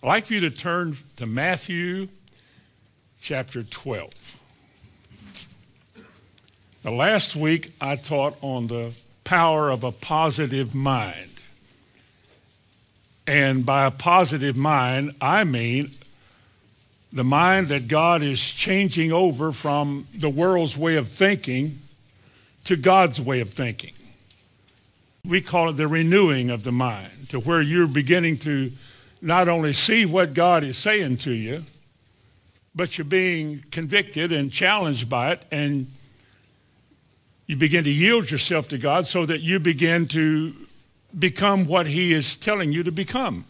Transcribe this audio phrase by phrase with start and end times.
[0.00, 2.06] I'd like for you to turn to Matthew
[3.20, 4.40] chapter 12.
[6.84, 11.32] Now, last week I taught on the power of a positive mind.
[13.26, 15.90] And by a positive mind, I mean
[17.12, 21.80] the mind that God is changing over from the world's way of thinking
[22.66, 23.94] to God's way of thinking.
[25.24, 28.70] We call it the renewing of the mind, to where you're beginning to
[29.20, 31.64] not only see what God is saying to you,
[32.74, 35.88] but you're being convicted and challenged by it, and
[37.46, 40.54] you begin to yield yourself to God so that you begin to
[41.18, 43.44] become what He is telling you to become.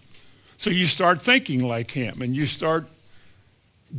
[0.57, 2.87] So you start thinking like Him, and you start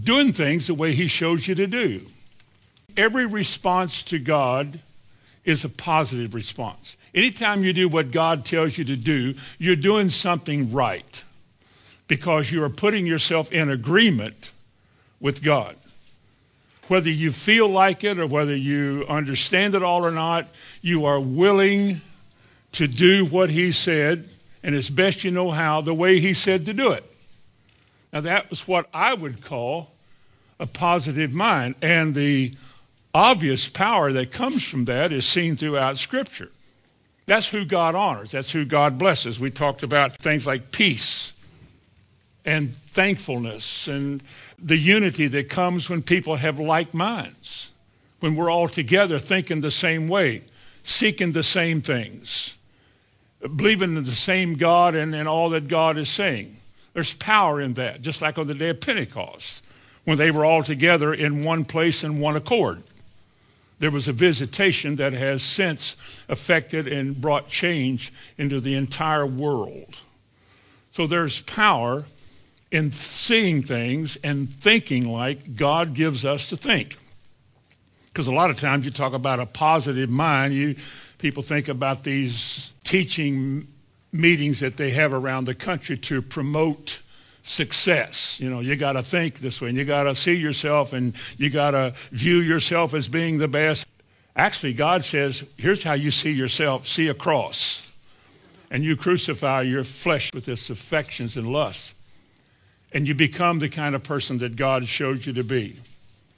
[0.04, 2.02] doing things the way He shows you to do.
[2.98, 4.80] Every response to God
[5.46, 6.98] is a positive response.
[7.14, 11.24] Anytime you do what God tells you to do, you're doing something right
[12.10, 14.52] because you are putting yourself in agreement
[15.22, 15.78] with God.
[16.90, 20.48] Whether you feel like it or whether you understand it all or not,
[20.82, 22.02] you are willing
[22.74, 24.28] to do what he said,
[24.64, 27.06] and as best you know how, the way he said to do it.
[28.12, 29.92] Now, that was what I would call
[30.60, 31.76] a positive mind.
[31.80, 32.54] And the
[33.14, 36.50] obvious power that comes from that is seen throughout Scripture.
[37.28, 38.32] That's who God honors.
[38.32, 39.40] That's who God blesses.
[39.40, 41.34] We talked about things like peace
[42.46, 44.24] and thankfulness and
[44.58, 47.72] the unity that comes when people have like minds,
[48.20, 50.44] when we're all together thinking the same way,
[50.84, 52.58] seeking the same things,
[53.42, 56.58] believing in the same God and, and all that God is saying.
[56.94, 59.64] There's power in that, just like on the day of Pentecost,
[60.04, 62.84] when they were all together in one place in one accord.
[63.80, 65.96] There was a visitation that has since
[66.28, 70.00] affected and brought change into the entire world.
[70.92, 72.06] So there's power
[72.72, 76.98] in seeing things and thinking like God gives us to think.
[78.08, 80.76] Because a lot of times you talk about a positive mind, you
[81.18, 83.68] people think about these teaching
[84.12, 87.02] meetings that they have around the country to promote
[87.44, 88.40] success.
[88.40, 91.14] You know, you got to think this way and you got to see yourself and
[91.38, 93.86] you got to view yourself as being the best.
[94.36, 96.88] Actually, God says, here's how you see yourself.
[96.88, 97.88] See a cross.
[98.72, 101.96] And you crucify your flesh with its affections and lusts
[102.92, 105.80] and you become the kind of person that God shows you to be.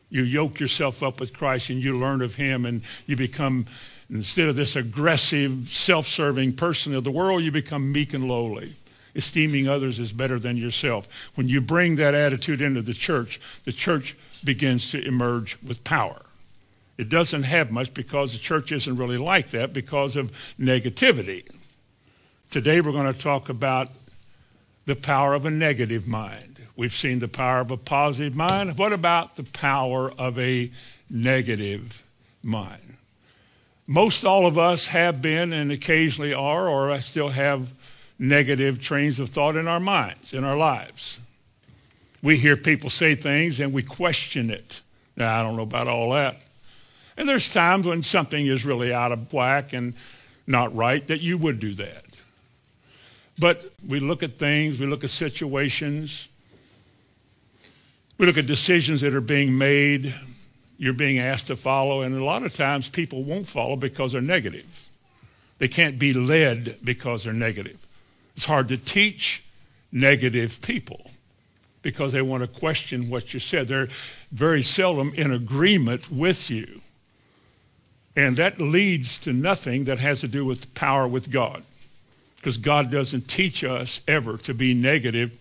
[0.09, 3.65] You yoke yourself up with Christ and you learn of him and you become,
[4.09, 8.75] instead of this aggressive, self-serving person of the world, you become meek and lowly,
[9.15, 11.31] esteeming others as better than yourself.
[11.35, 16.23] When you bring that attitude into the church, the church begins to emerge with power.
[16.97, 21.49] It doesn't have much because the church isn't really like that because of negativity.
[22.49, 23.87] Today we're going to talk about
[24.85, 26.59] the power of a negative mind.
[26.75, 28.77] We've seen the power of a positive mind.
[28.77, 30.71] What about the power of a
[31.09, 32.03] negative
[32.43, 32.97] mind?
[33.85, 37.73] Most all of us have been and occasionally are or still have
[38.17, 41.19] negative trains of thought in our minds, in our lives.
[42.21, 44.81] We hear people say things and we question it.
[45.17, 46.41] Now, I don't know about all that.
[47.17, 49.93] And there's times when something is really out of whack and
[50.47, 52.05] not right that you would do that.
[53.41, 56.29] But we look at things, we look at situations,
[58.19, 60.13] we look at decisions that are being made,
[60.77, 64.21] you're being asked to follow, and a lot of times people won't follow because they're
[64.21, 64.87] negative.
[65.57, 67.83] They can't be led because they're negative.
[68.35, 69.43] It's hard to teach
[69.91, 71.09] negative people
[71.81, 73.67] because they want to question what you said.
[73.67, 73.89] They're
[74.31, 76.81] very seldom in agreement with you.
[78.15, 81.63] And that leads to nothing that has to do with power with God
[82.41, 85.37] because God doesn't teach us ever to be negative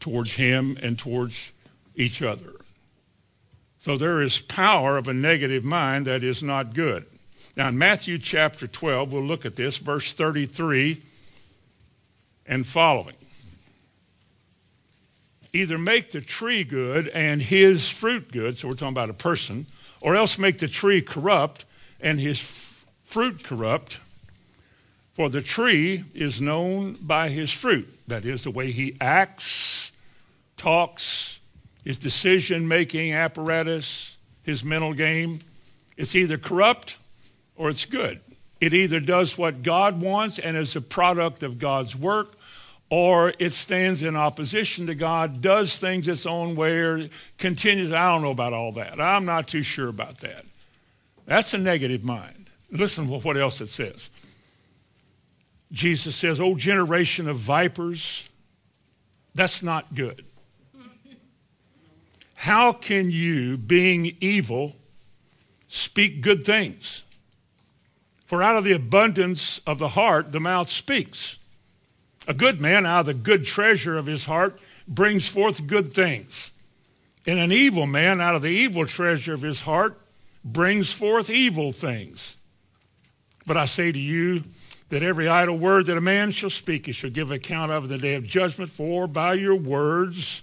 [0.00, 1.52] towards him and towards
[1.94, 2.54] each other.
[3.78, 7.04] So there is power of a negative mind that is not good.
[7.54, 11.02] Now in Matthew chapter 12, we'll look at this, verse 33
[12.46, 13.16] and following.
[15.52, 19.66] Either make the tree good and his fruit good, so we're talking about a person,
[20.00, 21.66] or else make the tree corrupt
[22.00, 24.00] and his f- fruit corrupt.
[25.12, 27.88] For the tree is known by his fruit.
[28.06, 29.92] That is, the way he acts,
[30.56, 31.40] talks,
[31.84, 35.40] his decision making apparatus, his mental game.
[35.96, 36.98] It's either corrupt
[37.56, 38.20] or it's good.
[38.60, 42.38] It either does what God wants and is a product of God's work,
[42.88, 47.90] or it stands in opposition to God, does things its own way, or continues.
[47.90, 49.00] I don't know about all that.
[49.00, 50.44] I'm not too sure about that.
[51.26, 52.50] That's a negative mind.
[52.70, 54.10] Listen to what else it says.
[55.72, 58.28] Jesus says, O generation of vipers,
[59.34, 60.24] That's not good.
[62.34, 64.76] How can you, being evil,
[65.68, 67.04] speak good things?
[68.26, 71.38] For out of the abundance of the heart, the mouth speaks.
[72.26, 74.58] A good man out of the good treasure of his heart
[74.88, 76.52] brings forth good things.
[77.26, 80.00] And an evil man out of the evil treasure of his heart
[80.44, 82.36] brings forth evil things.
[83.46, 84.44] But I say to you
[84.92, 87.88] that every idle word that a man shall speak, he shall give account of in
[87.88, 88.70] the day of judgment.
[88.70, 90.42] For by your words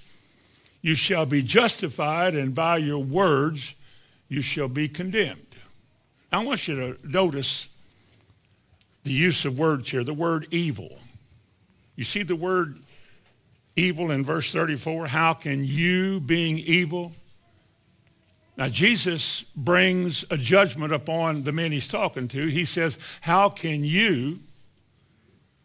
[0.81, 3.75] you shall be justified, and by your words
[4.27, 5.45] you shall be condemned.
[6.31, 7.69] I want you to notice
[9.03, 10.97] the use of words here, the word evil.
[11.95, 12.79] You see the word
[13.75, 15.05] evil in verse 34?
[15.05, 17.11] How can you, being evil,
[18.59, 22.47] now, Jesus brings a judgment upon the men he's talking to.
[22.47, 24.41] He says, How can you,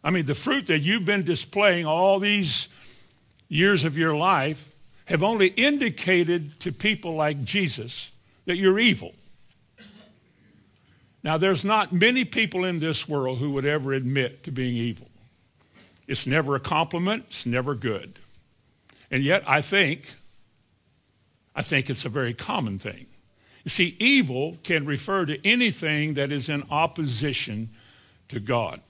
[0.01, 2.69] I mean, the fruit that you've been displaying all these
[3.49, 4.73] years of your life
[5.05, 8.13] have only indicated to people like Jesus
[8.45, 9.13] that you're evil.
[11.21, 15.09] Now, there's not many people in this world who would ever admit to being evil.
[16.07, 18.13] It's never a compliment, it's never good.
[19.11, 20.13] And yet, I think
[21.55, 23.05] I think it's a very common thing.
[23.63, 27.69] You see, evil can refer to anything that is in opposition
[28.27, 28.81] to God.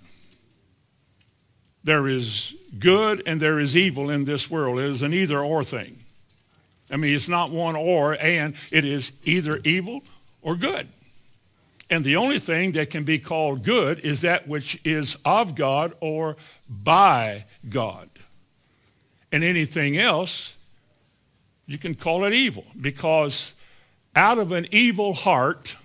[1.84, 4.80] There is good and there is evil in this world.
[4.80, 6.00] It is an either or thing.
[6.90, 10.04] I mean, it's not one or, and it is either evil
[10.42, 10.88] or good.
[11.90, 15.94] And the only thing that can be called good is that which is of God
[16.00, 16.36] or
[16.68, 18.10] by God.
[19.32, 20.56] And anything else
[21.68, 23.56] you can call it evil because
[24.16, 25.76] out of an evil heart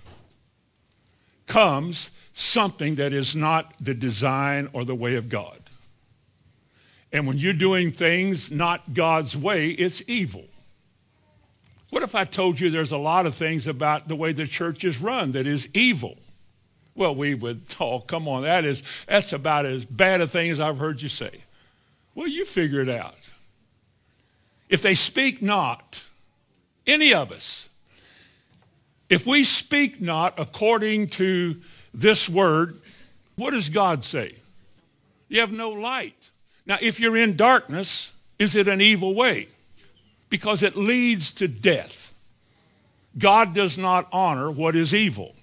[1.46, 5.58] comes something that is not the design or the way of God.
[7.12, 10.44] And when you're doing things not God's way, it's evil.
[11.90, 14.84] What if I told you there's a lot of things about the way the church
[14.84, 16.18] is run that is evil?
[16.94, 20.60] Well, we would, oh, come on, that is, that's about as bad a thing as
[20.60, 21.40] I've heard you say.
[22.14, 23.19] Well, you figure it out.
[24.70, 26.04] If they speak not,
[26.86, 27.68] any of us,
[29.10, 31.60] if we speak not according to
[31.92, 32.78] this word,
[33.34, 34.36] what does God say?
[35.28, 36.30] You have no light.
[36.66, 39.48] Now, if you're in darkness, is it an evil way?
[40.28, 42.14] Because it leads to death.
[43.18, 45.34] God does not honor what is evil.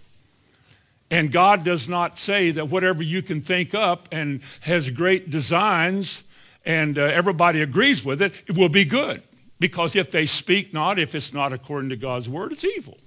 [1.11, 6.23] And God does not say that whatever you can think up and has great designs
[6.67, 9.23] and uh, everybody agrees with it, it will be good.
[9.57, 12.97] Because if they speak not, if it's not according to God's word, it's evil.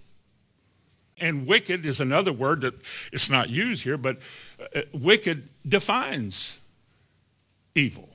[1.19, 2.75] And wicked is another word that
[3.13, 4.19] it's not used here, but
[4.75, 6.59] uh, wicked defines
[7.75, 8.09] evil.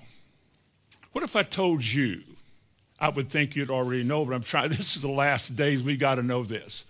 [1.11, 2.23] What if I told you?
[2.99, 4.69] I would think you'd already know, but I'm trying.
[4.75, 5.83] This is the last days.
[5.83, 6.85] We got to know this.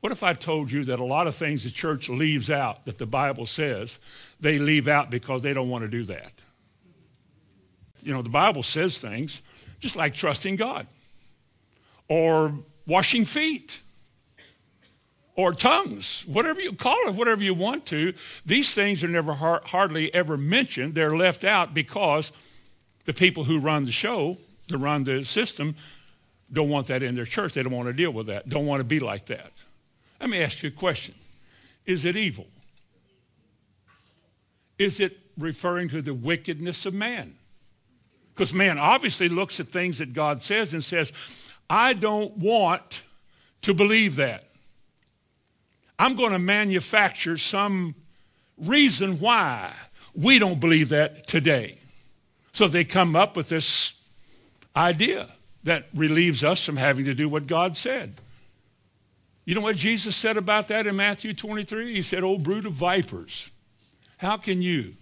[0.00, 2.96] What if I told you that a lot of things the church leaves out that
[2.96, 3.98] the Bible says
[4.40, 6.32] they leave out because they don't want to do that?
[8.06, 9.42] You know, the Bible says things
[9.80, 10.86] just like trusting God
[12.08, 12.54] or
[12.86, 13.80] washing feet
[15.34, 18.14] or tongues, whatever you call it, whatever you want to.
[18.46, 20.94] These things are never hardly ever mentioned.
[20.94, 22.30] They're left out because
[23.06, 24.38] the people who run the show,
[24.68, 25.74] to run the system,
[26.52, 27.54] don't want that in their church.
[27.54, 29.50] They don't want to deal with that, don't want to be like that.
[30.20, 31.16] Let me ask you a question.
[31.84, 32.46] Is it evil?
[34.78, 37.35] Is it referring to the wickedness of man?
[38.36, 41.10] Because man obviously looks at things that God says and says,
[41.70, 43.02] I don't want
[43.62, 44.44] to believe that.
[45.98, 47.94] I'm going to manufacture some
[48.58, 49.72] reason why
[50.14, 51.78] we don't believe that today.
[52.52, 53.94] So they come up with this
[54.76, 55.28] idea
[55.64, 58.16] that relieves us from having to do what God said.
[59.46, 61.94] You know what Jesus said about that in Matthew 23?
[61.94, 63.50] He said, Oh, brood of vipers,
[64.18, 64.94] how can you?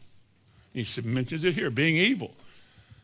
[0.72, 2.36] He mentions it here, being evil.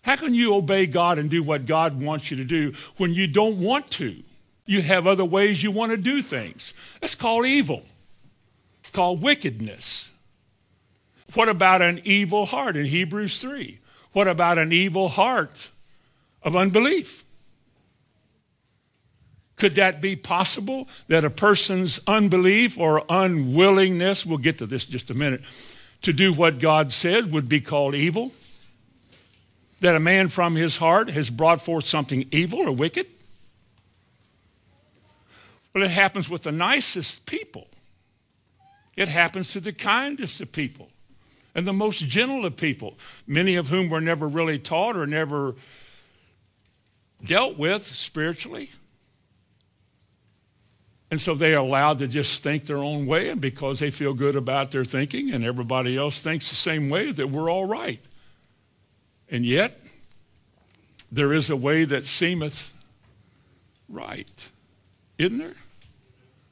[0.03, 3.27] How can you obey God and do what God wants you to do when you
[3.27, 4.23] don't want to?
[4.67, 6.75] You have other ways you want to do things.
[7.01, 7.83] That's called evil.
[8.81, 10.13] It's called wickedness.
[11.35, 13.79] What about an evil heart in Hebrews 3?
[14.13, 15.71] What about an evil heart
[16.43, 17.25] of unbelief?
[19.57, 25.11] Could that be possible that a person's unbelief or unwillingness, we'll get to this just
[25.11, 25.43] a minute,
[26.03, 28.33] to do what God said would be called evil?
[29.81, 33.07] That a man from his heart has brought forth something evil or wicked?
[35.75, 37.69] Well, it happens with the nicest people.
[38.97, 40.91] It happens to the kindest of people
[41.55, 42.95] and the most gentle of people,
[43.27, 45.55] many of whom were never really taught or never
[47.25, 48.71] dealt with spiritually.
[51.11, 54.15] And so they are allowed to just think their own way, and because they feel
[54.15, 58.01] good about their thinking and everybody else thinks the same way, that we're all right.
[59.31, 59.81] And yet,
[61.11, 62.73] there is a way that seemeth
[63.89, 64.51] right,
[65.19, 65.57] isn't there?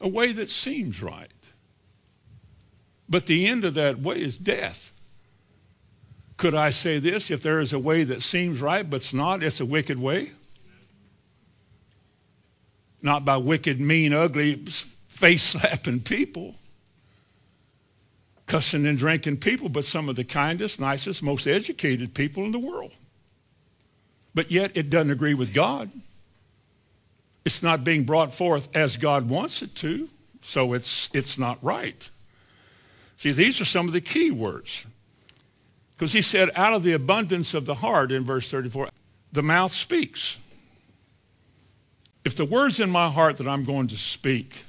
[0.00, 1.30] A way that seems right.
[3.08, 4.92] But the end of that way is death.
[6.36, 7.30] Could I say this?
[7.30, 10.32] If there is a way that seems right but it's not, it's a wicked way.
[13.02, 14.56] Not by wicked, mean, ugly,
[15.08, 16.56] face slapping people,
[18.48, 22.58] cussing and drinking people, but some of the kindest, nicest, most educated people in the
[22.58, 22.94] world.
[24.34, 25.90] But yet it doesn't agree with God.
[27.44, 30.08] It's not being brought forth as God wants it to,
[30.42, 32.10] so it's, it's not right.
[33.16, 34.86] See, these are some of the key words.
[35.96, 38.88] Because he said, out of the abundance of the heart in verse 34,
[39.32, 40.38] the mouth speaks.
[42.24, 44.64] If the words in my heart that I'm going to speak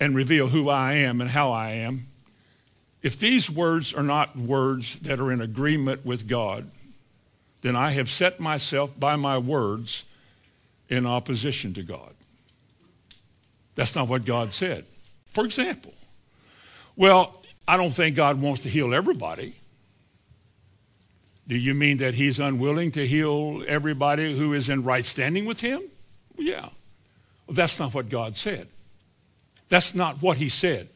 [0.00, 2.06] and reveal who I am and how I am,
[3.04, 6.70] if these words are not words that are in agreement with God,
[7.60, 10.06] then I have set myself by my words
[10.88, 12.14] in opposition to God.
[13.74, 14.86] That's not what God said.
[15.26, 15.92] For example,
[16.96, 19.56] well, I don't think God wants to heal everybody.
[21.46, 25.60] Do you mean that he's unwilling to heal everybody who is in right standing with
[25.60, 25.82] him?
[26.38, 26.70] Yeah.
[27.46, 28.66] Well, that's not what God said.
[29.68, 30.88] That's not what he said.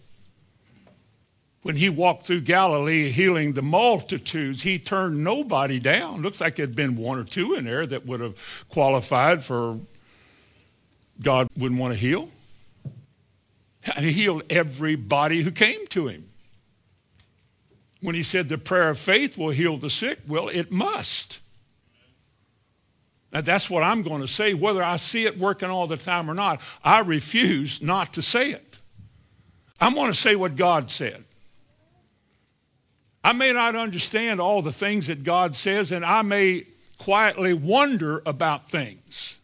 [1.69, 6.23] When he walked through Galilee healing the multitudes, he turned nobody down.
[6.23, 9.79] Looks like there'd been one or two in there that would have qualified for
[11.21, 12.31] God wouldn't want to heal.
[13.95, 16.31] And he healed everybody who came to him.
[18.01, 21.41] When he said the prayer of faith will heal the sick, well, it must.
[23.31, 24.55] Now, that's what I'm going to say.
[24.55, 28.53] Whether I see it working all the time or not, I refuse not to say
[28.53, 28.79] it.
[29.79, 31.25] I'm going to say what God said.
[33.25, 36.65] I may not understand all the things that God says, and I may
[36.99, 39.39] quietly wonder about things,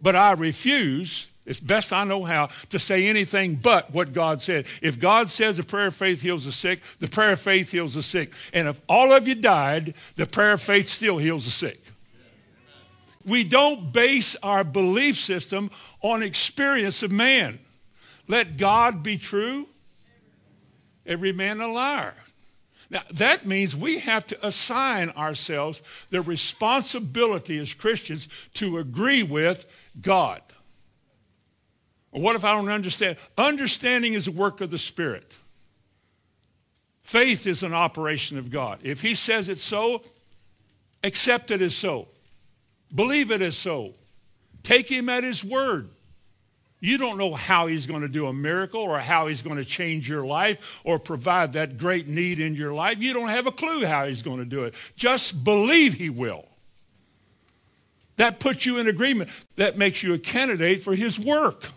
[0.00, 4.66] but I refuse it's best I know how to say anything but what God said.
[4.80, 7.94] If God says the prayer of faith heals the sick, the prayer of faith heals
[7.94, 8.32] the sick.
[8.52, 11.82] And if all of you died, the prayer of faith still heals the sick.
[13.24, 17.58] We don't base our belief system on experience of man.
[18.28, 19.68] Let God be true,
[21.04, 22.14] every man a liar.
[22.92, 25.80] Now, that means we have to assign ourselves
[26.10, 29.64] the responsibility as Christians to agree with
[30.02, 30.42] God.
[32.10, 33.16] What if I don't understand?
[33.38, 35.38] Understanding is a work of the Spirit.
[37.02, 38.78] Faith is an operation of God.
[38.82, 40.02] If he says it's so,
[41.02, 42.08] accept it as so.
[42.94, 43.94] Believe it as so.
[44.62, 45.88] Take him at his word.
[46.82, 49.64] You don't know how he's going to do a miracle or how he's going to
[49.64, 52.98] change your life or provide that great need in your life.
[52.98, 54.74] You don't have a clue how he's going to do it.
[54.96, 56.44] Just believe he will.
[58.16, 59.30] That puts you in agreement.
[59.54, 61.68] That makes you a candidate for his work.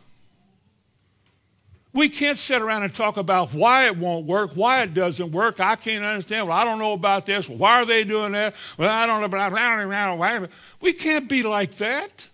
[1.94, 5.60] We can't sit around and talk about why it won't work, why it doesn't work.
[5.60, 6.48] I can't understand.
[6.48, 7.48] Well, I don't know about this.
[7.48, 8.56] why are they doing that?
[8.80, 9.28] Well, I don't know.
[9.28, 10.48] Blah, blah.
[10.82, 12.28] We can't be like that.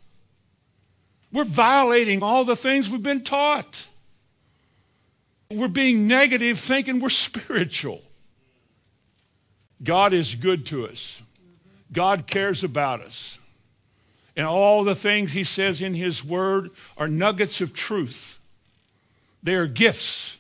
[1.31, 3.87] We're violating all the things we've been taught.
[5.49, 8.01] We're being negative, thinking we're spiritual.
[9.83, 11.21] God is good to us.
[11.91, 13.39] God cares about us.
[14.35, 18.37] And all the things he says in his word are nuggets of truth.
[19.43, 20.37] They are gifts.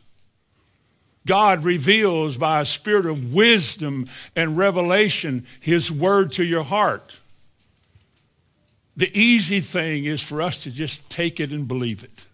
[1.25, 7.20] God reveals by a spirit of wisdom and revelation his word to your heart.
[8.95, 12.25] The easy thing is for us to just take it and believe it.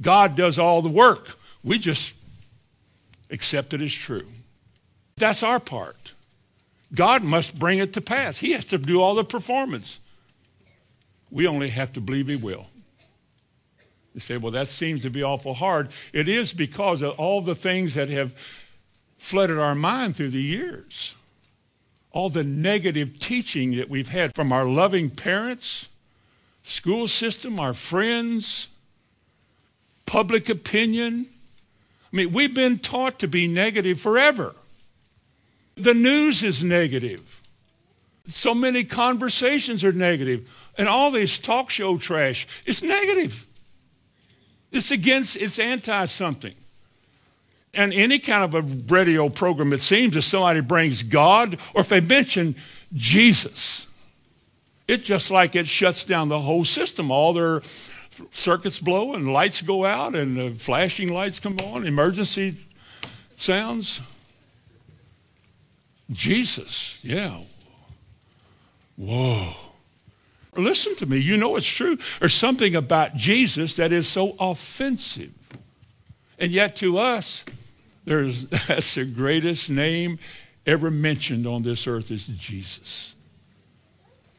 [0.00, 1.38] God does all the work.
[1.62, 2.14] We just
[3.30, 4.26] accept it as true.
[5.16, 6.14] That's our part.
[6.94, 8.38] God must bring it to pass.
[8.38, 10.00] He has to do all the performance.
[11.30, 12.66] We only have to believe he will.
[14.14, 15.88] You say, well, that seems to be awful hard.
[16.12, 18.32] It is because of all the things that have
[19.18, 21.16] flooded our mind through the years.
[22.16, 25.90] All the negative teaching that we've had from our loving parents,
[26.64, 28.68] school system, our friends,
[30.06, 31.26] public opinion.
[32.10, 34.56] I mean, we've been taught to be negative forever.
[35.74, 37.42] The news is negative.
[38.28, 40.70] So many conversations are negative.
[40.78, 43.44] And all this talk show trash is negative.
[44.72, 46.54] It's against, it's anti something.
[47.76, 51.90] And any kind of a radio program, it seems, if somebody brings God or if
[51.90, 52.56] they mention
[52.94, 53.86] Jesus,
[54.88, 57.10] It's just like it shuts down the whole system.
[57.10, 57.62] All their
[58.30, 62.56] circuits blow and lights go out and the flashing lights come on, emergency
[63.36, 64.00] sounds.
[66.10, 67.40] Jesus, yeah.
[68.96, 69.52] Whoa.
[70.54, 71.18] Listen to me.
[71.18, 71.98] You know it's true.
[72.20, 75.32] There's something about Jesus that is so offensive.
[76.38, 77.44] And yet to us,
[78.06, 80.18] there's, that's the greatest name
[80.64, 83.14] ever mentioned on this earth is Jesus.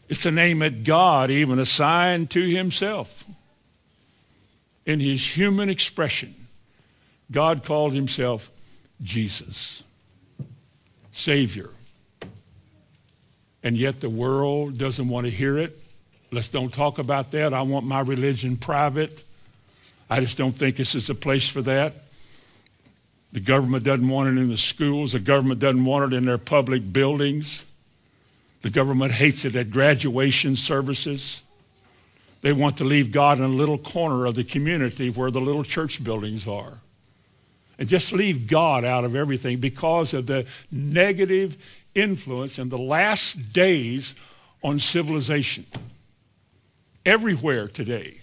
[0.10, 3.24] It's a name that God even assigned to himself.
[4.86, 6.34] In his human expression,
[7.30, 8.50] God called himself
[9.04, 9.84] Jesus,
[11.12, 11.70] Savior.
[13.62, 15.78] And yet the world doesn't want to hear it.
[16.32, 17.54] Let's don't talk about that.
[17.54, 19.26] I want my religion private.
[20.10, 21.94] I just don't think this is a place for that.
[23.38, 25.12] The government doesn't want it in the schools.
[25.12, 27.68] The government doesn't want it in their public buildings.
[28.64, 31.44] The government hates it at graduation services.
[32.42, 35.64] They want to leave God in a little corner of the community where the little
[35.64, 36.80] church buildings are.
[37.78, 41.58] And just leave God out of everything because of the negative
[41.94, 44.16] influence in the last days
[44.64, 45.68] on civilization.
[47.06, 48.18] Everywhere today,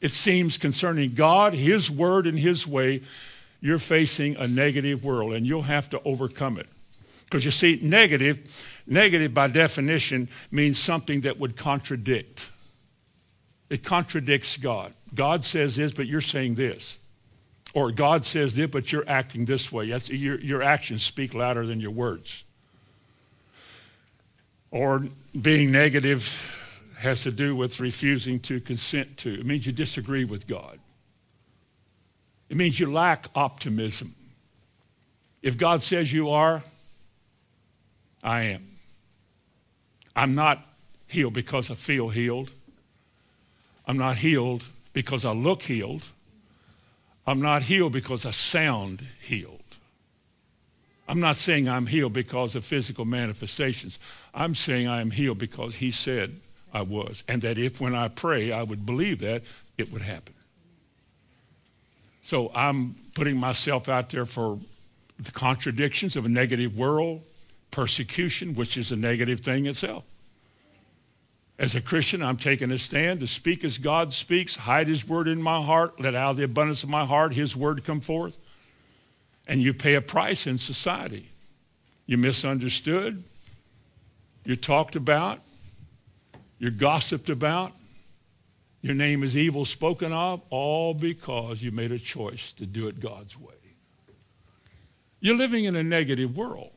[0.00, 3.02] it seems concerning God, His word, and His way,
[3.60, 6.68] you're facing a negative world and you'll have to overcome it.
[7.24, 12.50] Because you see, negative, negative by definition means something that would contradict.
[13.68, 14.94] It contradicts God.
[15.14, 16.98] God says this, but you're saying this.
[17.74, 19.84] Or God says this, but you're acting this way.
[19.84, 22.44] Your, your actions speak louder than your words.
[24.70, 25.04] Or
[25.38, 26.54] being negative
[26.98, 29.34] has to do with refusing to consent to.
[29.34, 30.78] It means you disagree with God.
[32.48, 34.14] It means you lack optimism.
[35.42, 36.62] If God says you are,
[38.22, 38.66] I am.
[40.16, 40.66] I'm not
[41.06, 42.52] healed because I feel healed.
[43.86, 46.08] I'm not healed because I look healed.
[47.26, 49.76] I'm not healed because I sound healed.
[51.08, 53.98] I'm not saying I'm healed because of physical manifestations.
[54.34, 56.40] I'm saying I am healed because he said
[56.72, 57.24] I was.
[57.26, 59.42] And that if when I pray I would believe that,
[59.78, 60.34] it would happen.
[62.22, 64.58] So I'm putting myself out there for
[65.18, 67.22] the contradictions of a negative world,
[67.70, 70.04] persecution, which is a negative thing itself.
[71.58, 75.26] As a Christian, I'm taking a stand to speak as God speaks, hide his word
[75.26, 78.38] in my heart, let out of the abundance of my heart his word come forth.
[79.48, 81.30] And you pay a price in society.
[82.06, 83.24] You're misunderstood.
[84.44, 85.40] You're talked about.
[86.58, 87.72] You're gossiped about.
[88.80, 93.00] Your name is evil spoken of, all because you made a choice to do it
[93.00, 93.54] God's way.
[95.20, 96.70] You're living in a negative world,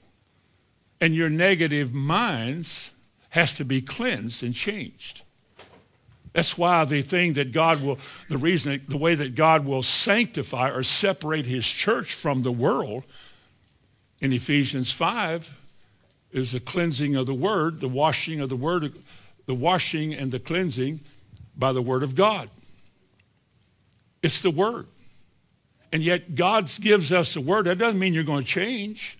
[1.00, 2.94] and your negative minds
[3.30, 5.22] has to be cleansed and changed.
[6.34, 10.72] That's why the thing that God will, the reason, the way that God will sanctify
[10.72, 13.04] or separate his church from the world
[14.22, 15.58] in Ephesians 5
[16.32, 18.94] is the cleansing of the word, the washing of the word,
[19.46, 21.02] the washing and the cleansing
[21.56, 22.50] by the word of God.
[24.22, 24.88] It's the word.
[25.92, 27.66] And yet God gives us the word.
[27.66, 29.18] That doesn't mean you're going to change,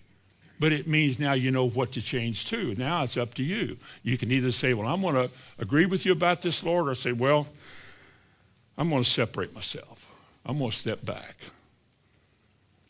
[0.58, 2.74] but it means now you know what to change to.
[2.76, 3.76] Now it's up to you.
[4.02, 6.94] You can either say, well, I'm going to agree with you about this, Lord, or
[6.94, 7.46] say, well,
[8.78, 10.10] I'm going to separate myself.
[10.46, 11.36] I'm going to step back.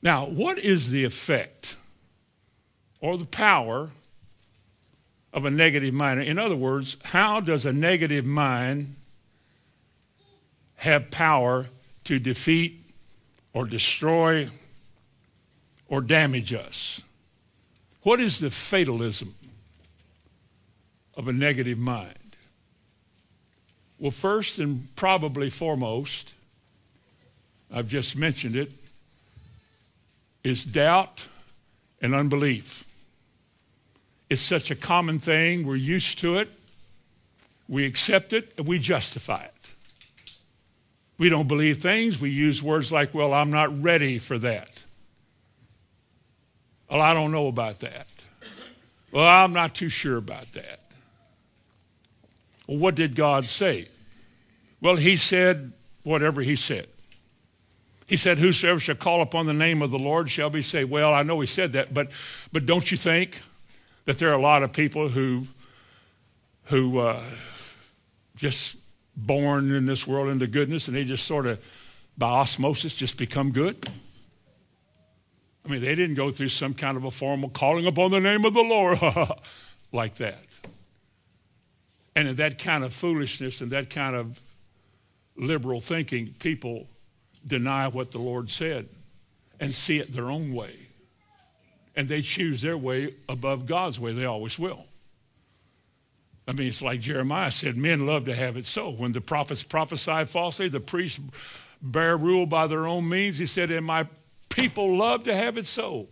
[0.00, 1.76] Now, what is the effect
[3.00, 3.90] or the power
[5.32, 6.20] of a negative mind?
[6.22, 8.96] In other words, how does a negative mind
[10.82, 11.68] have power
[12.02, 12.82] to defeat
[13.52, 14.48] or destroy
[15.88, 17.00] or damage us.
[18.02, 19.32] What is the fatalism
[21.16, 22.36] of a negative mind?
[24.00, 26.34] Well, first and probably foremost,
[27.70, 28.72] I've just mentioned it,
[30.42, 31.28] is doubt
[32.00, 32.84] and unbelief.
[34.28, 35.64] It's such a common thing.
[35.64, 36.50] We're used to it.
[37.68, 39.74] We accept it and we justify it.
[41.18, 42.20] We don't believe things.
[42.20, 44.84] We use words like, well, I'm not ready for that.
[46.90, 48.06] Well, I don't know about that.
[49.12, 50.80] Well, I'm not too sure about that.
[52.66, 53.88] Well, what did God say?
[54.80, 55.72] Well, he said
[56.02, 56.88] whatever he said.
[58.06, 60.90] He said, whosoever shall call upon the name of the Lord shall be saved.
[60.90, 62.10] Well, I know he said that, but,
[62.52, 63.40] but don't you think
[64.04, 65.46] that there are a lot of people who,
[66.64, 67.22] who uh,
[68.36, 68.76] just
[69.16, 71.62] born in this world into goodness and they just sort of,
[72.16, 73.88] by osmosis, just become good?
[75.64, 78.44] I mean, they didn't go through some kind of a formal calling upon the name
[78.44, 78.98] of the Lord
[79.92, 80.44] like that.
[82.14, 84.40] And in that kind of foolishness and that kind of
[85.36, 86.88] liberal thinking, people
[87.46, 88.88] deny what the Lord said
[89.60, 90.74] and see it their own way.
[91.94, 94.12] And they choose their way above God's way.
[94.12, 94.86] They always will.
[96.46, 98.90] I mean, it's like Jeremiah said, men love to have it so.
[98.90, 101.20] When the prophets prophesy falsely, the priests
[101.80, 103.38] bear rule by their own means.
[103.38, 104.08] He said, and my
[104.48, 106.08] people love to have it so.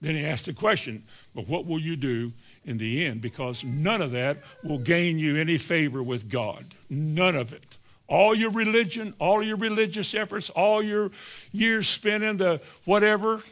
[0.00, 2.32] Then he asked the question, but what will you do
[2.64, 3.20] in the end?
[3.20, 6.74] Because none of that will gain you any favor with God.
[6.88, 7.78] None of it.
[8.06, 11.10] All your religion, all your religious efforts, all your
[11.50, 13.42] years spent in the whatever,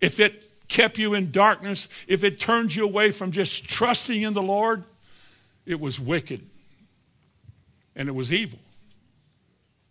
[0.00, 0.41] if it
[0.72, 4.84] kept you in darkness, if it turned you away from just trusting in the Lord,
[5.66, 6.40] it was wicked
[7.94, 8.58] and it was evil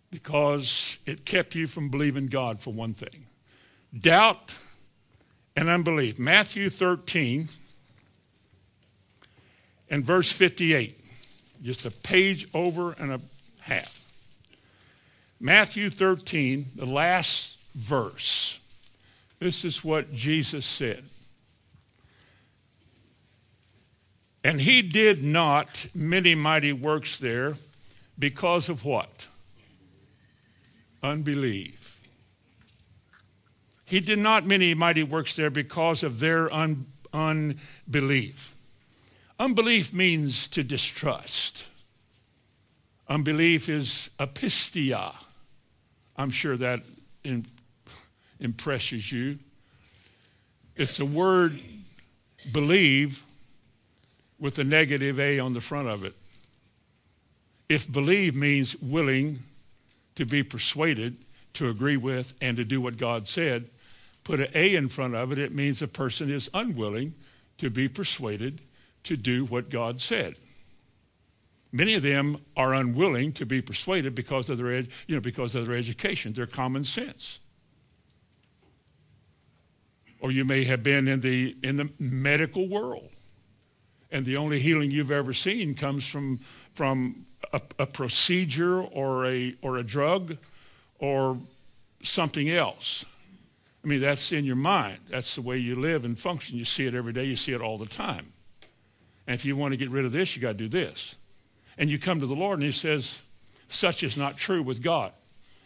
[0.09, 3.27] because it kept you from believing God for one thing.
[3.97, 4.55] Doubt
[5.55, 6.17] and unbelief.
[6.17, 7.47] Matthew 13
[9.89, 10.99] and verse 58,
[11.61, 13.21] just a page over and a
[13.59, 14.11] half.
[15.39, 18.60] Matthew 13, the last verse.
[19.41, 21.03] This is what Jesus said.
[24.43, 27.55] And he did not many mighty works there
[28.19, 29.27] because of what?
[31.01, 31.99] Unbelief.
[33.83, 38.55] He did not many mighty works there because of their un- unbelief.
[39.39, 41.67] Unbelief means to distrust.
[43.09, 45.15] Unbelief is apistia.
[46.15, 46.81] I'm sure that
[47.23, 47.47] in,
[48.41, 49.37] impresses you.
[50.75, 51.59] It's the word
[52.51, 53.23] believe
[54.39, 56.15] with a negative A on the front of it.
[57.69, 59.39] If believe means willing
[60.15, 61.17] to be persuaded,
[61.53, 63.69] to agree with, and to do what God said,
[64.23, 67.13] put an A in front of it, it means a person is unwilling
[67.59, 68.61] to be persuaded
[69.03, 70.35] to do what God said.
[71.71, 75.67] Many of them are unwilling to be persuaded because of their, you know, because of
[75.67, 77.39] their education, their common sense
[80.21, 83.09] or you may have been in the, in the medical world.
[84.11, 86.39] And the only healing you've ever seen comes from,
[86.73, 90.37] from a, a procedure or a, or a drug
[90.99, 91.39] or
[92.03, 93.03] something else.
[93.83, 94.99] I mean, that's in your mind.
[95.09, 96.57] That's the way you live and function.
[96.57, 97.25] You see it every day.
[97.25, 98.33] You see it all the time.
[99.25, 101.15] And if you want to get rid of this, you got to do this.
[101.77, 103.23] And you come to the Lord and he says,
[103.69, 105.13] such is not true with God.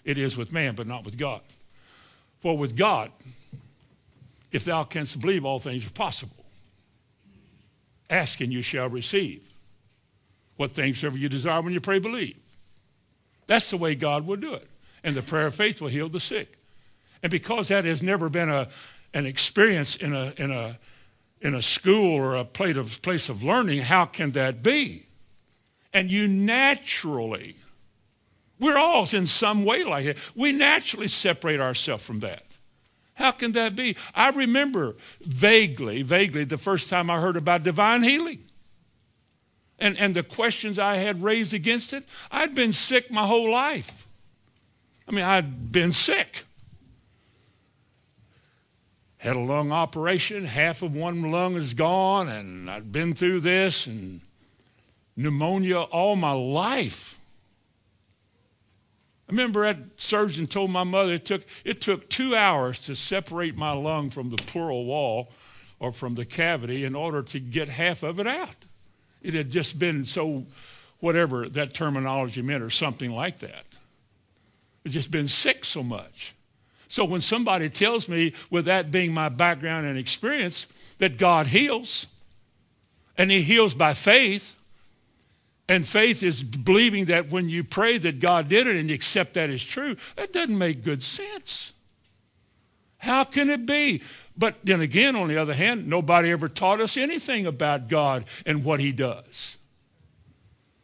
[0.06, 1.42] It is with man, but not with God.
[2.40, 3.12] For with God,
[4.56, 6.46] if thou canst believe, all things are possible.
[8.10, 9.50] Ask and you shall receive.
[10.56, 12.38] What things ever you desire when you pray, believe.
[13.48, 14.70] That's the way God will do it.
[15.04, 16.58] And the prayer of faith will heal the sick.
[17.22, 18.70] And because that has never been a,
[19.14, 20.80] an experience in a, in, a,
[21.42, 25.08] in a school or a place of, place of learning, how can that be?
[25.92, 27.58] And you naturally,
[28.58, 32.55] we're all in some way like it, we naturally separate ourselves from that.
[33.16, 33.96] How can that be?
[34.14, 38.40] I remember vaguely, vaguely, the first time I heard about divine healing.
[39.80, 42.06] And, and the questions I had raised against it.
[42.32, 44.06] I'd been sick my whole life.
[45.08, 46.44] I mean, I'd been sick.
[49.18, 53.88] Had a lung operation, half of one lung is gone, and I'd been through this
[53.88, 54.22] and
[55.16, 57.15] pneumonia all my life.
[59.28, 63.58] I remember that surgeon told my mother it took, it took two hours to separate
[63.58, 65.32] my lung from the pleural wall
[65.80, 68.68] or from the cavity in order to get half of it out.
[69.22, 70.46] It had just been so,
[71.00, 73.66] whatever that terminology meant or something like that.
[74.84, 76.36] It's just been sick so much.
[76.88, 80.68] So when somebody tells me, with that being my background and experience,
[81.00, 82.06] that God heals,
[83.18, 84.56] and he heals by faith,
[85.68, 89.34] and faith is believing that when you pray that God did it and you accept
[89.34, 89.96] that as true.
[90.16, 91.74] That doesn't make good sense.
[93.00, 94.02] How can it be?
[94.38, 98.64] But then again, on the other hand, nobody ever taught us anything about God and
[98.64, 99.58] what he does.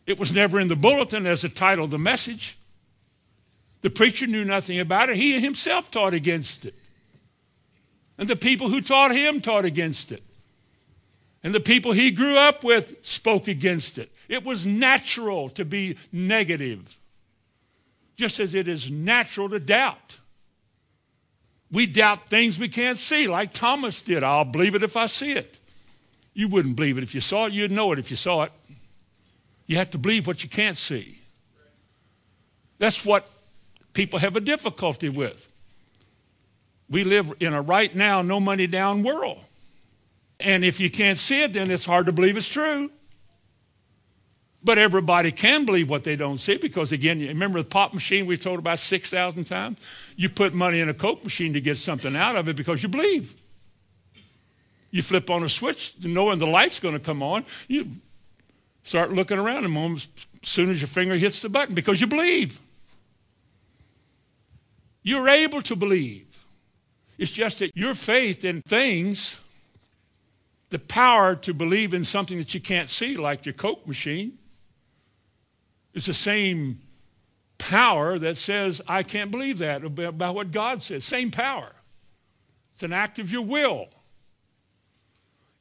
[0.07, 2.57] It was never in the bulletin as a title of the message.
[3.81, 5.15] The preacher knew nothing about it.
[5.15, 6.75] He himself taught against it.
[8.17, 10.23] And the people who taught him taught against it.
[11.43, 14.11] And the people he grew up with spoke against it.
[14.31, 16.97] It was natural to be negative,
[18.15, 20.19] just as it is natural to doubt.
[21.69, 24.23] We doubt things we can't see, like Thomas did.
[24.23, 25.59] I'll believe it if I see it.
[26.33, 27.51] You wouldn't believe it if you saw it.
[27.51, 28.53] You'd know it if you saw it.
[29.67, 31.17] You have to believe what you can't see.
[32.77, 33.29] That's what
[33.91, 35.51] people have a difficulty with.
[36.89, 39.41] We live in a right now, no money down world.
[40.39, 42.91] And if you can't see it, then it's hard to believe it's true.
[44.63, 48.39] But everybody can believe what they don't see because, again, remember the pop machine we've
[48.39, 49.79] told about 6,000 times?
[50.15, 52.89] You put money in a Coke machine to get something out of it because you
[52.89, 53.33] believe.
[54.91, 57.43] You flip on a switch knowing the light's going to come on.
[57.67, 57.87] You
[58.83, 60.07] start looking around a moment
[60.43, 62.59] as soon as your finger hits the button because you believe.
[65.01, 66.27] You're able to believe.
[67.17, 69.39] It's just that your faith in things,
[70.69, 74.37] the power to believe in something that you can't see, like your Coke machine,
[75.93, 76.79] it's the same
[77.57, 81.03] power that says, I can't believe that about what God says.
[81.03, 81.71] Same power.
[82.73, 83.87] It's an act of your will.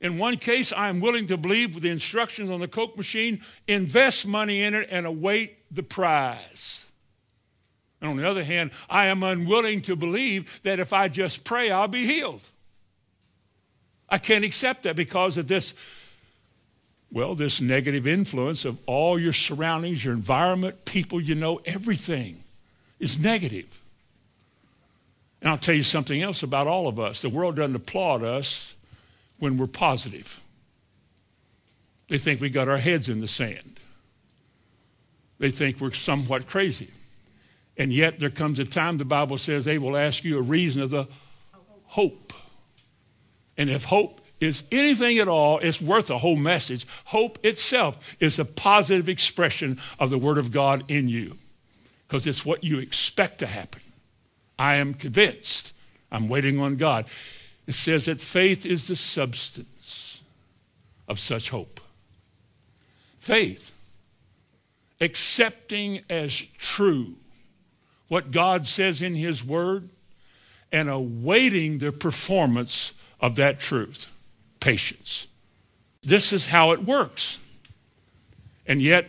[0.01, 4.27] In one case, I'm willing to believe with the instructions on the Coke machine, invest
[4.27, 6.87] money in it and await the prize.
[8.01, 11.71] And on the other hand, I am unwilling to believe that if I just pray,
[11.71, 12.49] I'll be healed.
[14.09, 15.75] I can't accept that because of this
[17.13, 22.43] well, this negative influence of all your surroundings, your environment, people you know, everything
[23.01, 23.81] is negative.
[25.41, 27.23] And I'll tell you something else about all of us.
[27.23, 28.77] The world doesn't applaud us
[29.39, 30.41] when we're positive.
[32.09, 33.81] They think we got our heads in the sand.
[35.39, 36.91] They think we're somewhat crazy.
[37.77, 40.83] And yet there comes a time, the Bible says, they will ask you a reason
[40.83, 41.09] of the
[41.87, 42.35] hope.
[43.57, 46.87] And if hope is anything at all, it's worth a whole message.
[47.07, 51.37] Hope itself is a positive expression of the Word of God in you
[52.09, 53.83] because it's what you expect to happen.
[54.59, 55.73] I am convinced.
[56.11, 57.07] I'm waiting on God.
[57.67, 60.23] It says that faith is the substance
[61.07, 61.81] of such hope.
[63.21, 63.73] Faith,
[65.01, 67.15] accepting as true
[68.09, 69.91] what God says in His Word
[70.73, 74.11] and awaiting the performance of that truth
[74.61, 75.27] patience.
[76.03, 77.39] This is how it works.
[78.67, 79.07] And yet,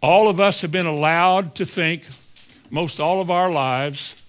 [0.00, 2.04] all of us have been allowed to think
[2.70, 4.20] most all of our lives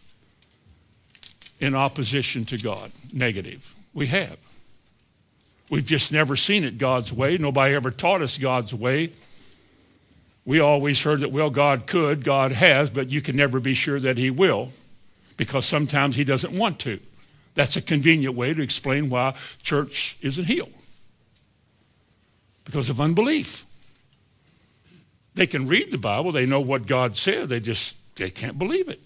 [1.60, 3.73] in opposition to God, negative.
[3.93, 4.38] We have.
[5.69, 7.38] We've just never seen it God's way.
[7.38, 9.12] Nobody ever taught us God's way.
[10.45, 13.99] We always heard that, well, God could, God has, but you can never be sure
[13.99, 14.71] that He will
[15.38, 16.99] because sometimes He doesn't want to.
[17.56, 20.74] That's a convenient way to explain why church isn't healed.
[22.66, 23.66] Because of unbelief.
[25.36, 28.88] They can read the Bible, they know what God said, they just they can't believe
[28.88, 29.00] it.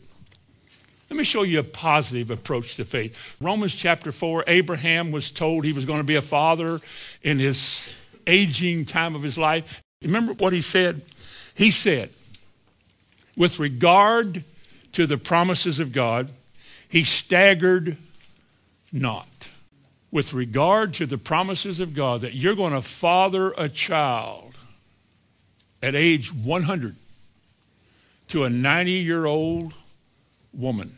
[1.09, 3.37] Let me show you a positive approach to faith.
[3.39, 6.81] Romans chapter 4, Abraham was told he was going to be a father
[7.23, 9.81] in his aging time of his life.
[10.01, 11.01] Remember what he said?
[11.55, 12.09] He said,
[13.37, 14.43] with regard
[14.93, 16.29] to the promises of God,
[16.89, 17.95] he staggered
[18.99, 19.49] not.
[20.11, 24.57] With regard to the promises of God that you're going to father a child
[25.81, 26.95] at age 100
[28.29, 29.73] to a 90 year old
[30.53, 30.95] woman.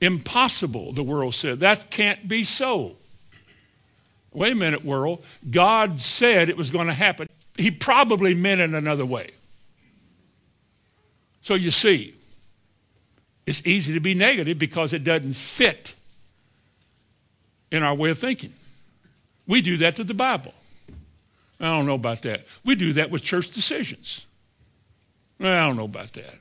[0.00, 1.60] Impossible, the world said.
[1.60, 2.96] That can't be so.
[4.32, 5.24] Wait a minute, world.
[5.50, 7.28] God said it was going to happen.
[7.56, 9.30] He probably meant it another way.
[11.42, 12.14] So you see,
[13.46, 15.94] it's easy to be negative because it doesn't fit
[17.72, 18.52] in our way of thinking.
[19.48, 20.54] We do that to the Bible.
[21.58, 22.44] I don't know about that.
[22.64, 24.26] We do that with church decisions.
[25.40, 26.38] I don't know about that.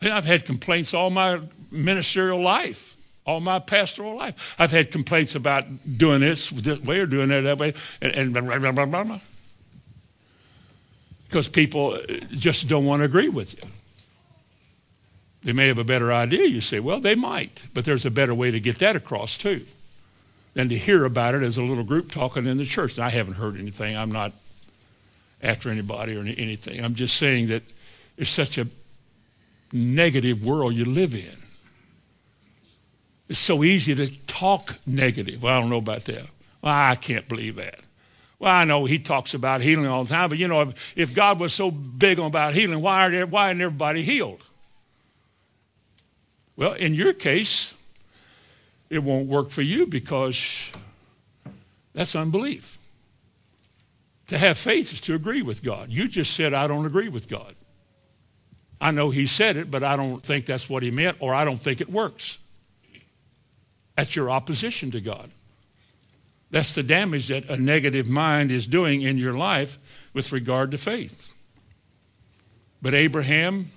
[0.00, 4.56] I've had complaints all my ministerial life, all my pastoral life.
[4.58, 5.64] I've had complaints about
[5.98, 9.20] doing this this way or doing that that way, and, and blah, blah, blah, blah,
[11.26, 11.98] because people
[12.30, 13.70] just don't want to agree with you.
[15.42, 16.46] They may have a better idea.
[16.46, 19.66] You say, well, they might, but there's a better way to get that across too
[20.54, 22.96] than to hear about it as a little group talking in the church.
[22.96, 23.96] And I haven't heard anything.
[23.96, 24.32] I'm not
[25.42, 26.84] after anybody or anything.
[26.84, 27.62] I'm just saying that
[28.16, 28.66] it's such a
[29.72, 31.36] negative world you live in.
[33.28, 35.42] It's so easy to talk negative.
[35.42, 36.26] Well, I don't know about that.
[36.62, 37.78] Well, I can't believe that.
[38.40, 41.14] Well, I know he talks about healing all the time, but you know, if, if
[41.14, 44.42] God was so big about healing, why, are there, why isn't everybody healed?
[46.60, 47.72] Well, in your case,
[48.90, 50.70] it won't work for you because
[51.94, 52.76] that's unbelief.
[54.26, 55.88] To have faith is to agree with God.
[55.88, 57.54] You just said, I don't agree with God.
[58.78, 61.46] I know he said it, but I don't think that's what he meant, or I
[61.46, 62.36] don't think it works.
[63.96, 65.30] That's your opposition to God.
[66.50, 69.78] That's the damage that a negative mind is doing in your life
[70.12, 71.32] with regard to faith.
[72.82, 73.70] But Abraham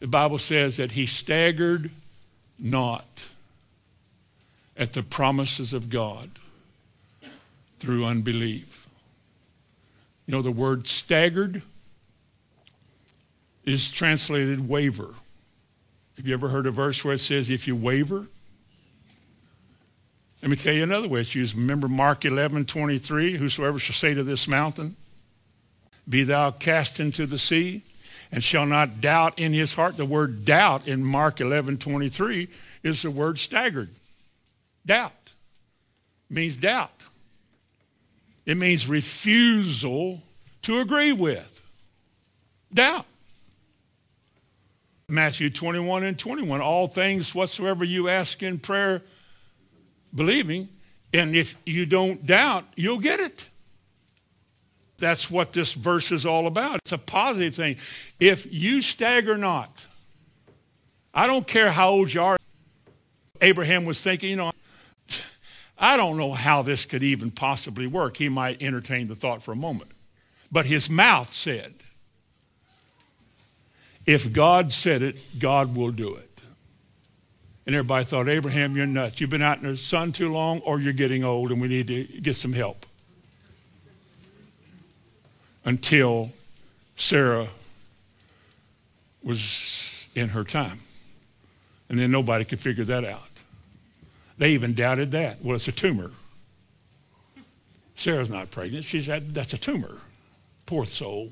[0.00, 1.90] the Bible says that he staggered
[2.58, 3.28] not
[4.76, 6.30] at the promises of God
[7.78, 8.88] through unbelief.
[10.26, 11.62] You know, the word staggered
[13.64, 15.14] is translated waver.
[16.16, 18.26] Have you ever heard a verse where it says, if you waver?
[20.42, 21.54] Let me tell you another way it's used.
[21.54, 24.96] Remember Mark 11, 23, whosoever shall say to this mountain,
[26.08, 27.82] be thou cast into the sea,
[28.32, 29.96] and shall not doubt in his heart.
[29.96, 32.48] The word doubt in Mark 11, 23
[32.82, 33.90] is the word staggered.
[34.86, 35.34] Doubt
[36.28, 37.06] means doubt.
[38.46, 40.22] It means refusal
[40.62, 41.60] to agree with.
[42.72, 43.06] Doubt.
[45.08, 49.02] Matthew 21 and 21, all things whatsoever you ask in prayer,
[50.14, 50.68] believing,
[51.12, 53.49] and if you don't doubt, you'll get it.
[55.00, 56.76] That's what this verse is all about.
[56.76, 57.76] It's a positive thing.
[58.20, 59.86] If you stagger not,
[61.12, 62.36] I don't care how old you are.
[63.40, 64.52] Abraham was thinking, you know,
[65.78, 68.18] I don't know how this could even possibly work.
[68.18, 69.90] He might entertain the thought for a moment.
[70.52, 71.74] But his mouth said,
[74.04, 76.28] if God said it, God will do it.
[77.66, 79.20] And everybody thought, Abraham, you're nuts.
[79.20, 81.86] You've been out in the sun too long or you're getting old and we need
[81.86, 82.84] to get some help.
[85.64, 86.32] Until
[86.96, 87.48] Sarah
[89.22, 90.80] was in her time.
[91.88, 93.42] And then nobody could figure that out.
[94.38, 95.42] They even doubted that.
[95.42, 96.12] Well, it's a tumor.
[97.94, 98.84] Sarah's not pregnant.
[98.84, 99.98] She's had, that's a tumor.
[100.64, 101.30] Poor soul.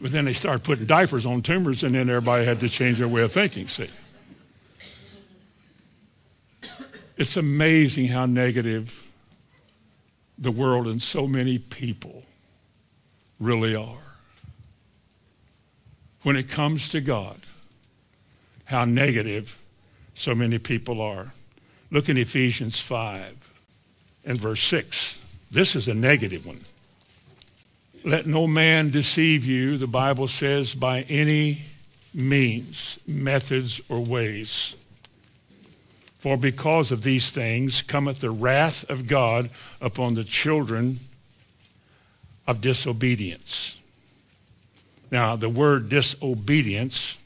[0.00, 3.08] But then they started putting diapers on tumors, and then everybody had to change their
[3.08, 3.90] way of thinking, see.
[7.16, 9.06] It's amazing how negative
[10.38, 12.24] the world and so many people
[13.42, 13.98] really are.
[16.22, 17.40] When it comes to God,
[18.66, 19.58] how negative
[20.14, 21.32] so many people are.
[21.90, 23.50] Look in Ephesians 5
[24.24, 25.18] and verse 6.
[25.50, 26.60] This is a negative one.
[28.04, 31.62] Let no man deceive you, the Bible says, by any
[32.14, 34.76] means, methods, or ways.
[36.18, 39.50] For because of these things cometh the wrath of God
[39.80, 40.98] upon the children
[42.52, 43.80] of disobedience.
[45.10, 47.18] Now, the word disobedience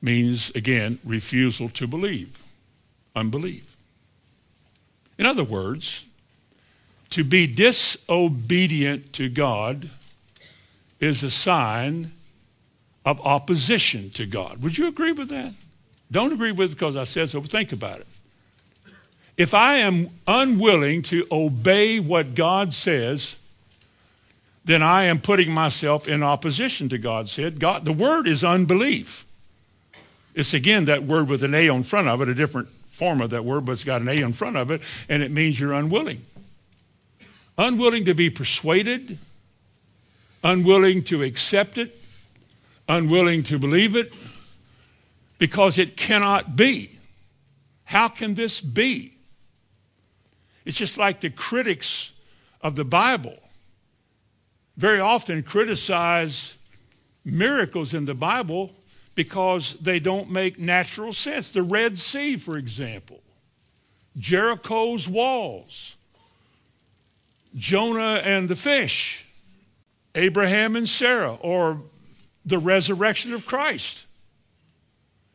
[0.00, 2.42] means, again, refusal to believe
[3.14, 3.76] unbelief.
[5.18, 6.06] In other words,
[7.10, 9.90] to be disobedient to God
[10.98, 12.12] is a sign
[13.04, 14.62] of opposition to God.
[14.62, 15.52] Would you agree with that?
[16.10, 18.06] Don't agree with it because I said so, but think about it.
[19.36, 23.36] If I am unwilling to obey what God says,
[24.64, 27.58] then I am putting myself in opposition to God's said.
[27.58, 29.26] God, the word is unbelief.
[30.34, 33.30] It's again that word with an A on front of it, a different form of
[33.30, 35.72] that word, but it's got an A in front of it, and it means you're
[35.72, 36.24] unwilling.
[37.58, 39.18] Unwilling to be persuaded,
[40.44, 41.98] unwilling to accept it,
[42.88, 44.12] unwilling to believe it,
[45.38, 46.90] because it cannot be.
[47.84, 49.16] How can this be?
[50.64, 52.12] It's just like the critics
[52.62, 53.41] of the Bible
[54.76, 56.56] very often criticize
[57.24, 58.72] miracles in the Bible
[59.14, 61.50] because they don't make natural sense.
[61.50, 63.20] The Red Sea, for example,
[64.16, 65.96] Jericho's walls,
[67.54, 69.26] Jonah and the fish,
[70.14, 71.82] Abraham and Sarah, or
[72.44, 74.06] the resurrection of Christ.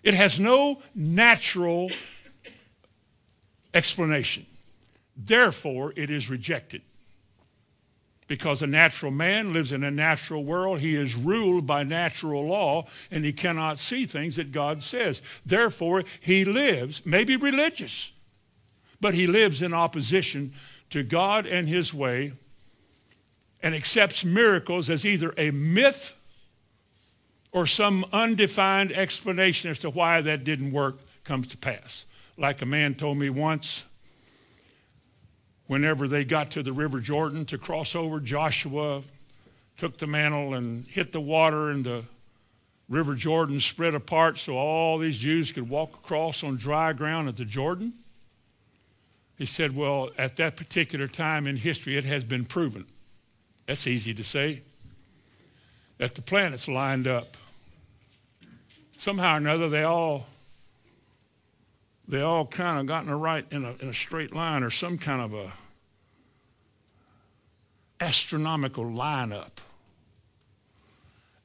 [0.04, 1.92] It has no natural
[3.74, 4.46] explanation.
[5.16, 6.82] Therefore, it is rejected
[8.28, 10.80] because a natural man lives in a natural world.
[10.80, 15.22] He is ruled by natural law, and he cannot see things that God says.
[15.46, 18.12] Therefore, he lives, maybe religious,
[19.00, 20.54] but he lives in opposition
[20.90, 22.34] to God and his way
[23.62, 26.16] and accepts miracles as either a myth
[27.52, 32.06] or some undefined explanation as to why that didn't work comes to pass.
[32.38, 33.86] Like a man told me once,
[35.68, 39.04] whenever they got to the River Jordan to cross over, Joshua
[39.78, 42.04] took the mantle and hit the water, and the
[42.90, 47.38] River Jordan spread apart so all these Jews could walk across on dry ground at
[47.38, 47.94] the Jordan.
[49.38, 52.86] He said, Well, at that particular time in history, it has been proven.
[53.68, 54.62] That's easy to say.
[55.98, 57.38] That the planets lined up.
[58.98, 60.28] Somehow or another, they all
[62.08, 64.72] they all kind of got in a right in a, in a straight line or
[64.72, 65.52] some kind of a
[68.00, 69.52] astronomical lineup.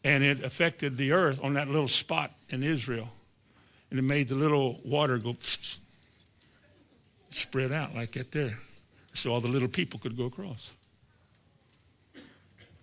[0.04, 3.08] And it affected the earth on that little spot in Israel.
[3.90, 5.36] And it made the little water go
[7.30, 8.58] spread out like that there.
[9.14, 10.74] So all the little people could go across.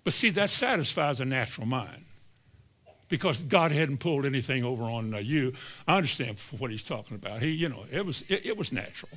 [0.04, 2.06] But see, that satisfies a natural mind
[3.10, 5.54] because God hadn't pulled anything over on uh, you.
[5.88, 7.42] I understand what he's talking about.
[7.42, 9.12] He, you know, it was, it, it was natural.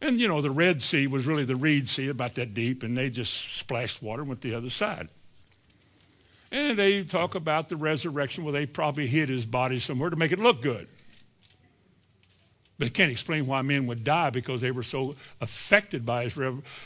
[0.00, 2.96] And, you know, the Red Sea was really the Reed Sea, about that deep, and
[2.96, 5.08] they just splashed water and went the other side.
[6.50, 10.32] And they talk about the resurrection Well, they probably hid his body somewhere to make
[10.32, 10.88] it look good.
[12.78, 16.38] They can't explain why men would die because they were so affected by his,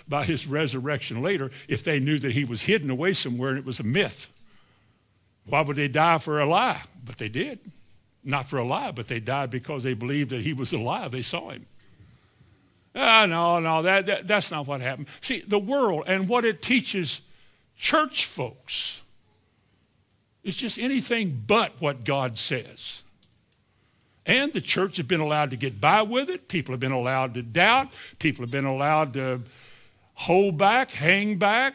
[0.08, 3.64] by his resurrection later if they knew that he was hidden away somewhere and it
[3.64, 4.28] was a myth.
[5.46, 6.82] Why would they die for a lie?
[7.04, 7.58] But they did.
[8.22, 11.10] Not for a lie, but they died because they believed that he was alive.
[11.10, 11.66] They saw him.
[12.94, 15.08] Ah, no, no, that, that, that's not what happened.
[15.20, 17.20] See, the world and what it teaches
[17.76, 19.02] church folks
[20.44, 23.02] is just anything but what God says.
[24.26, 26.48] And the church has been allowed to get by with it.
[26.48, 27.88] People have been allowed to doubt.
[28.18, 29.42] People have been allowed to
[30.14, 31.74] hold back, hang back,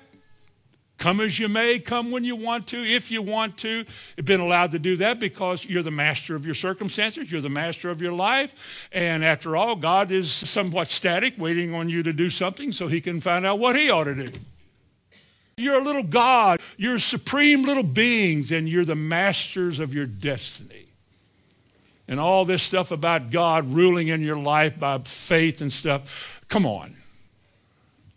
[1.00, 3.86] come as you may, come when you want to, if you want to.
[4.16, 7.50] You've been allowed to do that because you're the master of your circumstances, you're the
[7.50, 8.88] master of your life.
[8.92, 13.02] And after all, God is somewhat static, waiting on you to do something so he
[13.02, 14.32] can find out what he ought to do.
[15.58, 16.62] You're a little God.
[16.78, 20.86] You're supreme little beings, and you're the masters of your destiny.
[22.08, 26.66] And all this stuff about God ruling in your life by faith and stuff, come
[26.66, 26.96] on.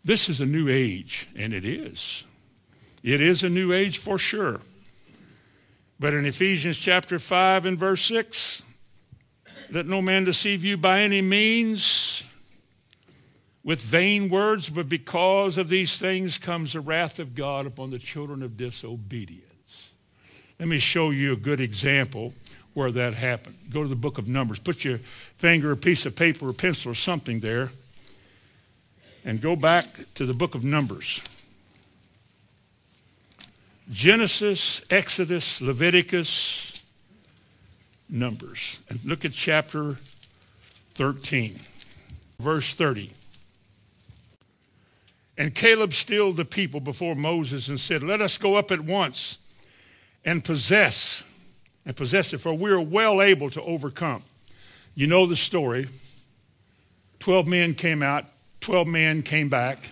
[0.05, 2.25] This is a new age, and it is.
[3.03, 4.61] It is a new age for sure.
[5.99, 8.63] But in Ephesians chapter 5 and verse 6,
[9.71, 12.25] let no man deceive you by any means
[13.65, 17.99] with vain words, but because of these things comes the wrath of God upon the
[17.99, 19.93] children of disobedience.
[20.59, 22.35] Let me show you a good example
[22.75, 23.57] where that happened.
[23.71, 24.59] Go to the book of Numbers.
[24.59, 24.99] Put your
[25.39, 27.71] finger, a piece of paper, a pencil, or something there,
[29.25, 31.21] and go back to the book of Numbers.
[33.93, 36.83] Genesis, Exodus, Leviticus,
[38.09, 38.81] Numbers.
[38.89, 39.99] And look at chapter
[40.95, 41.61] 13,
[42.41, 43.13] verse 30.
[45.37, 49.39] And Caleb stilled the people before Moses and said, Let us go up at once
[50.25, 51.23] and possess,
[51.85, 54.23] and possess it, for we are well able to overcome.
[54.95, 55.89] You know the story.
[57.19, 58.25] Twelve men came out,
[58.61, 59.91] twelve men came back,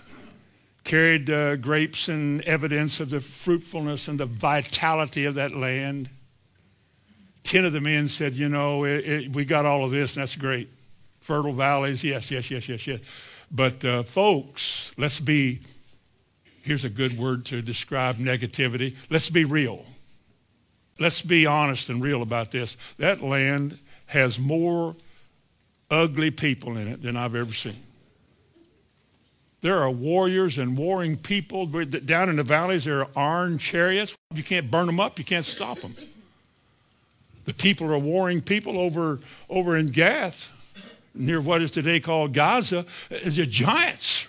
[0.90, 6.08] carried uh, grapes and evidence of the fruitfulness and the vitality of that land.
[7.44, 10.22] Ten of the men said, You know, it, it, we got all of this, and
[10.22, 10.68] that's great.
[11.20, 12.98] Fertile valleys, yes, yes, yes, yes, yes.
[13.52, 15.60] But uh, folks, let's be,
[16.62, 18.96] here's a good word to describe negativity.
[19.08, 19.84] Let's be real.
[20.98, 22.76] Let's be honest and real about this.
[22.98, 24.96] That land has more
[25.88, 27.76] ugly people in it than I've ever seen.
[29.62, 32.84] There are warriors and warring people down in the valleys.
[32.84, 34.16] There are iron chariots.
[34.34, 35.18] You can't burn them up.
[35.18, 35.94] You can't stop them.
[37.44, 40.52] The people are warring people over, over in Gath
[41.14, 44.26] near what is today called Gaza, is the giants.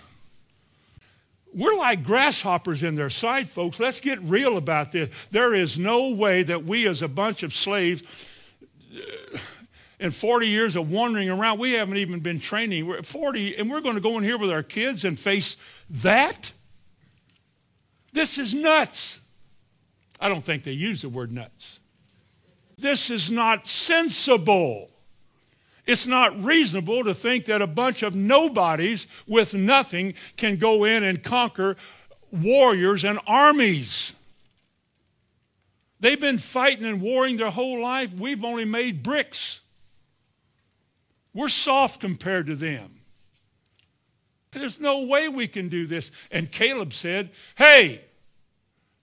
[1.54, 3.78] We're like grasshoppers in their sight, folks.
[3.78, 5.10] Let's get real about this.
[5.30, 8.02] There is no way that we, as a bunch of slaves,
[10.02, 12.86] in 40 years of wandering around, we haven't even been training.
[12.86, 15.56] We're 40, and we're going to go in here with our kids and face
[15.88, 16.52] that?
[18.12, 19.20] This is nuts.
[20.20, 21.78] I don't think they use the word nuts.
[22.76, 24.90] This is not sensible.
[25.86, 31.04] It's not reasonable to think that a bunch of nobodies with nothing can go in
[31.04, 31.76] and conquer
[32.32, 34.14] warriors and armies.
[36.00, 38.12] They've been fighting and warring their whole life.
[38.12, 39.60] We've only made bricks.
[41.34, 42.90] We're soft compared to them.
[44.52, 46.12] There's no way we can do this.
[46.30, 48.02] And Caleb said, Hey,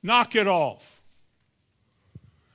[0.04, 1.02] knock it off.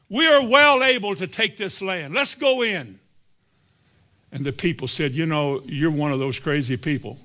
[0.09, 2.15] We are well able to take this land.
[2.15, 3.01] Let's go in.
[4.31, 7.19] And the people said, You know, you're one of those crazy people.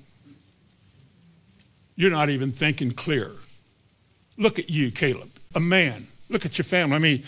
[1.94, 3.32] You're not even thinking clear.
[4.36, 6.06] Look at you, Caleb, a man.
[6.30, 6.96] Look at your family.
[6.96, 7.24] I mean,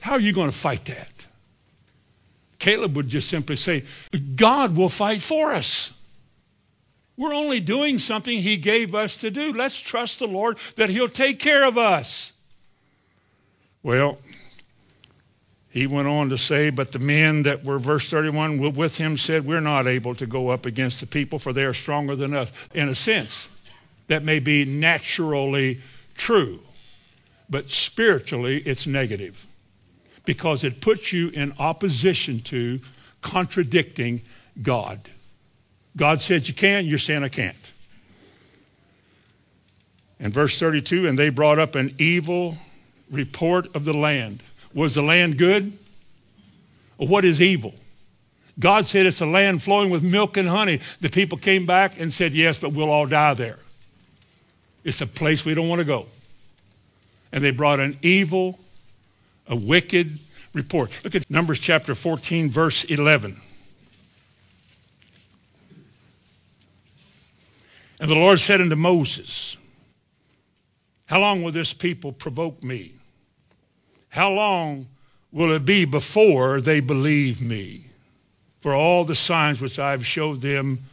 [0.00, 1.17] how are you going to fight that?
[2.58, 3.84] Caleb would just simply say,
[4.34, 5.92] God will fight for us.
[7.16, 9.52] We're only doing something he gave us to do.
[9.52, 12.32] Let's trust the Lord that he'll take care of us.
[13.82, 14.18] Well,
[15.68, 19.44] he went on to say, But the men that were, verse 31, with him said,
[19.44, 22.52] We're not able to go up against the people, for they are stronger than us.
[22.72, 23.48] In a sense,
[24.06, 25.80] that may be naturally
[26.14, 26.60] true,
[27.50, 29.47] but spiritually, it's negative
[30.28, 32.78] because it puts you in opposition to
[33.22, 34.20] contradicting
[34.60, 35.00] God.
[35.96, 37.72] God said you can, you're saying I can't.
[40.20, 42.58] In verse 32, and they brought up an evil
[43.10, 44.42] report of the land.
[44.74, 45.72] Was the land good?
[46.98, 47.72] What is evil?
[48.60, 50.80] God said it's a land flowing with milk and honey.
[51.00, 53.60] The people came back and said, yes, but we'll all die there.
[54.84, 56.04] It's a place we don't want to go.
[57.32, 58.58] And they brought an evil,
[59.48, 60.18] a wicked
[60.52, 61.00] report.
[61.04, 63.40] Look at Numbers chapter 14, verse 11.
[68.00, 69.56] And the Lord said unto Moses,
[71.06, 72.92] How long will this people provoke me?
[74.10, 74.86] How long
[75.32, 77.86] will it be before they believe me?
[78.60, 80.84] For all the signs which I have showed them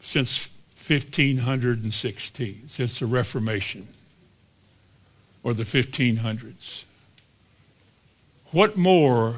[0.00, 0.48] since
[0.86, 3.86] 1516, since the Reformation
[5.48, 6.84] or the 1500s.
[8.50, 9.36] What more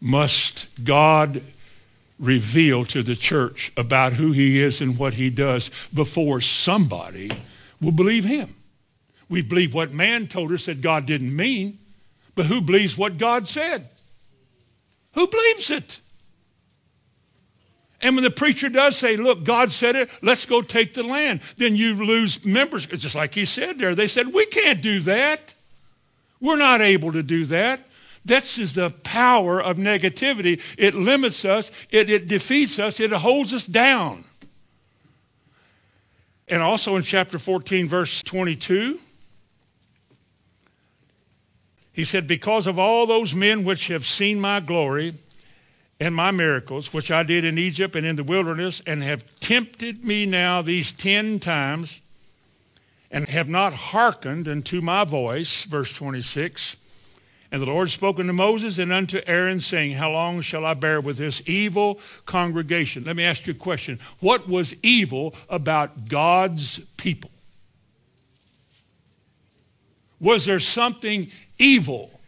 [0.00, 1.42] must God
[2.18, 7.30] reveal to the church about who he is and what he does before somebody
[7.80, 8.54] will believe him?
[9.30, 11.78] We believe what man told us that God didn't mean,
[12.34, 13.88] but who believes what God said?
[15.14, 16.00] Who believes it?
[18.02, 21.40] And when the preacher does say, look, God said it, let's go take the land,
[21.58, 22.86] then you lose members.
[22.86, 25.54] Just like he said there, they said, we can't do that.
[26.40, 27.86] We're not able to do that.
[28.24, 30.62] This is the power of negativity.
[30.78, 34.24] It limits us, it, it defeats us, it holds us down.
[36.48, 38.98] And also in chapter 14, verse 22,
[41.92, 45.14] he said, Because of all those men which have seen my glory,
[46.00, 50.02] and my miracles, which I did in Egypt and in the wilderness, and have tempted
[50.02, 52.00] me now these ten times,
[53.10, 56.76] and have not hearkened unto my voice, verse 26.
[57.52, 61.00] And the Lord spoke unto Moses and unto Aaron, saying, How long shall I bear
[61.00, 63.04] with this evil congregation?
[63.04, 63.98] Let me ask you a question.
[64.20, 67.30] What was evil about God's people?
[70.20, 72.20] Was there something evil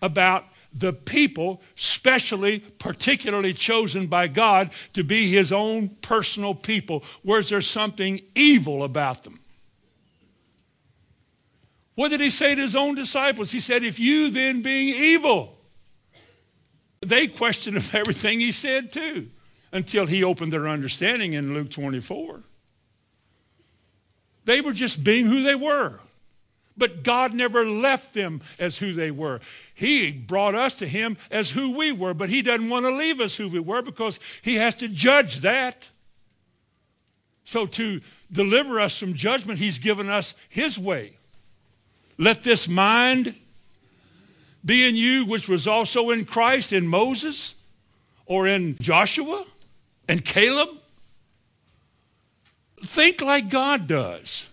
[0.00, 7.04] about the people, specially, particularly chosen by God to be his own personal people?
[7.22, 9.38] Was there something evil about them?
[11.94, 13.52] What did he say to his own disciples?
[13.52, 15.56] He said, If you then being evil,
[17.00, 19.28] they questioned everything he said too,
[19.72, 22.42] until he opened their understanding in Luke 24.
[24.44, 26.00] They were just being who they were.
[26.76, 29.40] But God never left them as who they were.
[29.74, 33.20] He brought us to Him as who we were, but He doesn't want to leave
[33.20, 35.90] us who we were because He has to judge that.
[37.44, 38.00] So, to
[38.32, 41.16] deliver us from judgment, He's given us His way.
[42.18, 43.34] Let this mind
[44.64, 47.54] be in you, which was also in Christ, in Moses,
[48.26, 49.44] or in Joshua
[50.08, 50.70] and Caleb.
[52.82, 54.48] Think like God does.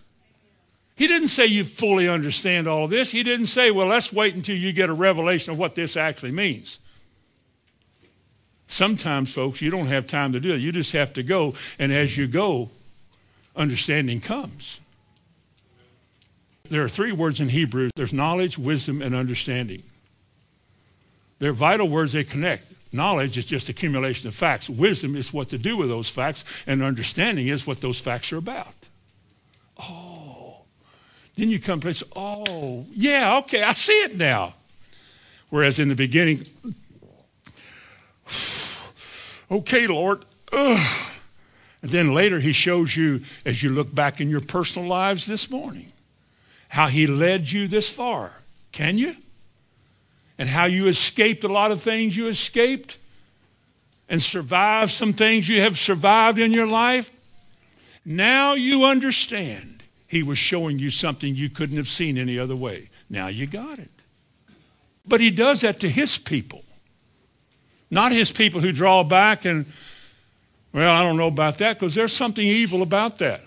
[0.96, 3.10] He didn't say you fully understand all of this.
[3.10, 6.32] He didn't say, well, let's wait until you get a revelation of what this actually
[6.32, 6.78] means.
[8.66, 10.58] Sometimes, folks, you don't have time to do it.
[10.58, 12.70] You just have to go, and as you go,
[13.54, 14.80] understanding comes.
[16.68, 19.82] There are three words in Hebrew there's knowledge, wisdom, and understanding.
[21.38, 22.66] They're vital words, they connect.
[22.94, 24.70] Knowledge is just accumulation of facts.
[24.70, 28.38] Wisdom is what to do with those facts, and understanding is what those facts are
[28.38, 28.88] about.
[29.78, 30.11] Oh.
[31.36, 34.54] Then you come to place, oh, yeah, okay, I see it now.
[35.48, 36.44] Whereas in the beginning,
[39.50, 40.24] okay, Lord.
[40.52, 41.12] Ugh.
[41.82, 45.50] And then later he shows you, as you look back in your personal lives this
[45.50, 45.92] morning,
[46.68, 48.40] how he led you this far.
[48.70, 49.16] Can you?
[50.38, 52.98] And how you escaped a lot of things you escaped
[54.08, 57.10] and survived some things you have survived in your life.
[58.04, 59.81] Now you understand
[60.12, 62.90] he was showing you something you couldn't have seen any other way.
[63.08, 63.90] Now you got it.
[65.08, 66.66] But he does that to his people,
[67.90, 69.64] not his people who draw back and,
[70.70, 73.40] well, I don't know about that because there's something evil about that.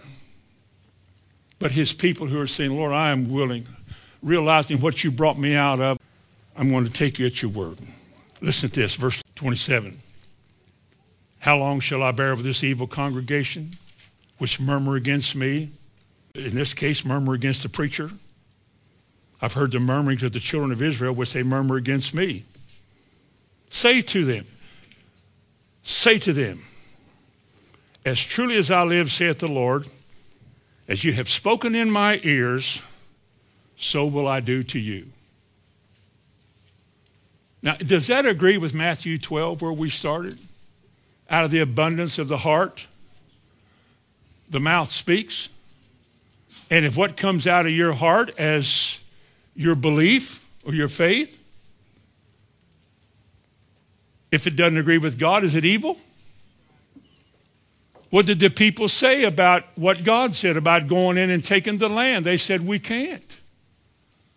[1.59, 3.68] But his people who are saying, Lord, I am willing,
[4.24, 5.99] realizing what you brought me out of,
[6.57, 7.78] I'm going to take you at your word.
[8.41, 9.99] Listen to this, verse 27.
[11.41, 13.74] How long shall I bear with this evil congregation,
[14.39, 15.70] which murmur against me?
[16.36, 18.11] In this case, murmur against the preacher.
[19.41, 22.43] I've heard the murmurings of the children of Israel, which they murmur against me.
[23.69, 24.45] Say to them,
[25.83, 26.63] say to them,
[28.05, 29.88] as truly as I live, saith the Lord,
[30.88, 32.83] as you have spoken in my ears,
[33.75, 35.07] so will I do to you.
[37.61, 40.38] Now, does that agree with Matthew 12, where we started?
[41.29, 42.88] Out of the abundance of the heart,
[44.47, 45.49] the mouth speaks.
[46.70, 48.99] And if what comes out of your heart as
[49.55, 51.41] your belief or your faith,
[54.32, 55.97] if it doesn't agree with God, is it evil?
[58.09, 61.89] What did the people say about what God said about going in and taking the
[61.89, 62.26] land?
[62.26, 63.39] They said, We can't.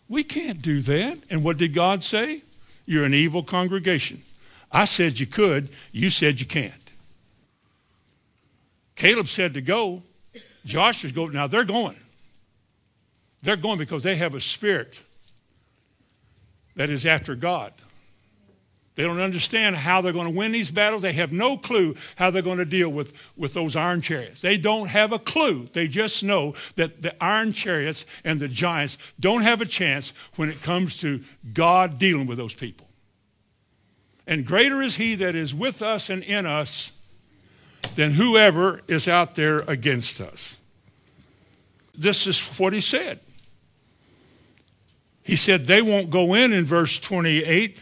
[0.08, 1.18] We can't do that.
[1.30, 2.42] And what did God say?
[2.86, 4.22] You're an evil congregation.
[4.72, 5.68] I said you could.
[5.92, 6.72] You said you can't.
[8.96, 10.02] Caleb said to go.
[10.64, 11.32] Joshua's going.
[11.32, 11.96] Now they're going.
[13.42, 15.02] They're going because they have a spirit
[16.76, 17.72] that is after God.
[18.98, 21.02] They don't understand how they're going to win these battles.
[21.02, 24.40] They have no clue how they're going to deal with, with those iron chariots.
[24.40, 25.68] They don't have a clue.
[25.72, 30.48] They just know that the iron chariots and the giants don't have a chance when
[30.48, 31.22] it comes to
[31.54, 32.88] God dealing with those people.
[34.26, 36.90] And greater is he that is with us and in us
[37.94, 40.58] than whoever is out there against us.
[41.96, 43.20] This is what he said.
[45.28, 47.76] He said, they won't go in in verse 28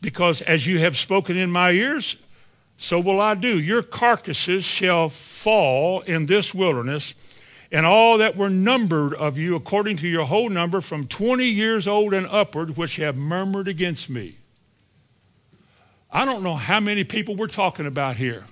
[0.00, 2.14] because as you have spoken in my ears,
[2.76, 3.58] so will I do.
[3.58, 7.16] Your carcasses shall fall in this wilderness,
[7.72, 11.88] and all that were numbered of you according to your whole number from 20 years
[11.88, 14.36] old and upward, which have murmured against me.
[16.12, 18.44] I don't know how many people we're talking about here,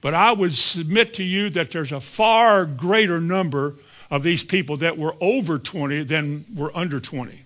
[0.00, 3.74] but I would submit to you that there's a far greater number
[4.14, 7.44] of these people that were over 20 than were under 20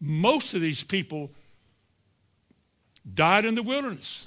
[0.00, 1.30] most of these people
[3.14, 4.26] died in the wilderness.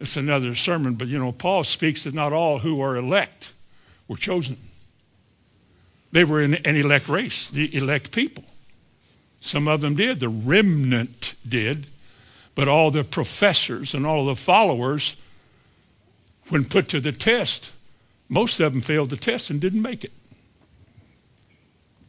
[0.00, 3.52] It's another sermon, but you know, Paul speaks that not all who are elect
[4.06, 4.58] were chosen.
[6.12, 8.44] They were in an elect race, the elect people.
[9.40, 11.88] Some of them did, the remnant did,
[12.54, 15.16] but all the professors and all the followers,
[16.48, 17.72] when put to the test,
[18.28, 20.12] most of them failed the test and didn't make it.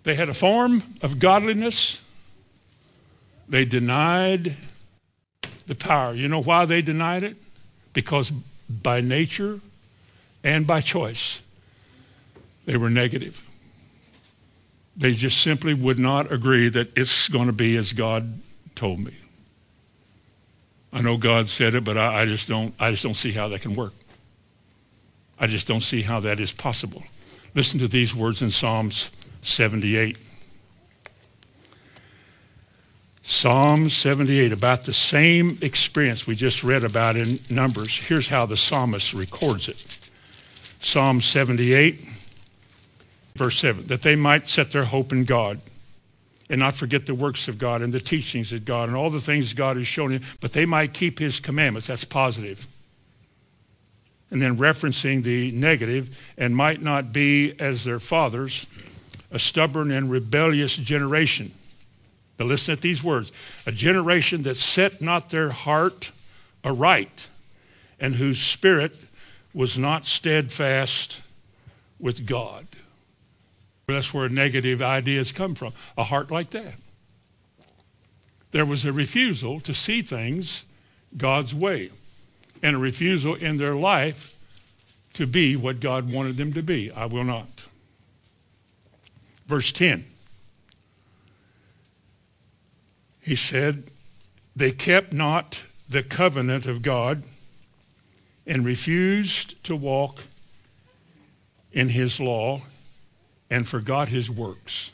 [0.03, 2.01] They had a form of godliness.
[3.49, 4.55] They denied
[5.67, 6.13] the power.
[6.13, 7.37] You know why they denied it?
[7.93, 8.31] Because
[8.69, 9.59] by nature
[10.43, 11.41] and by choice,
[12.65, 13.43] they were negative.
[14.95, 18.41] They just simply would not agree that it's going to be as God
[18.75, 19.13] told me.
[20.93, 23.49] I know God said it, but I, I, just don't, I just don't see how
[23.49, 23.93] that can work.
[25.39, 27.03] I just don't see how that is possible.
[27.53, 29.11] Listen to these words in Psalms
[29.41, 30.17] 78.
[33.23, 37.97] Psalm 78, about the same experience we just read about in Numbers.
[37.97, 39.97] Here's how the psalmist records it.
[40.79, 42.05] Psalm 78,
[43.35, 45.59] verse 7, that they might set their hope in God
[46.49, 49.19] and not forget the works of God and the teachings of God and all the
[49.19, 51.87] things God has shown you, but they might keep his commandments.
[51.87, 52.67] That's positive
[54.35, 58.67] and then referencing the negative, and might not be as their fathers,
[59.31, 61.53] a stubborn and rebellious generation.
[62.37, 63.31] Now listen at these words
[63.65, 66.11] a generation that set not their heart
[66.65, 67.29] aright,
[67.97, 68.97] and whose spirit
[69.53, 71.21] was not steadfast
[71.97, 72.67] with God.
[73.87, 76.75] That's where negative ideas come from, a heart like that.
[78.51, 80.65] There was a refusal to see things
[81.15, 81.91] God's way
[82.61, 84.35] and a refusal in their life
[85.13, 86.91] to be what God wanted them to be.
[86.91, 87.67] I will not.
[89.47, 90.05] Verse 10.
[93.21, 93.83] He said,
[94.55, 97.23] They kept not the covenant of God
[98.45, 100.25] and refused to walk
[101.71, 102.61] in his law
[103.49, 104.91] and forgot his works.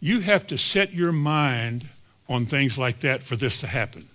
[0.00, 1.88] You have to set your mind
[2.28, 4.06] on things like that for this to happen.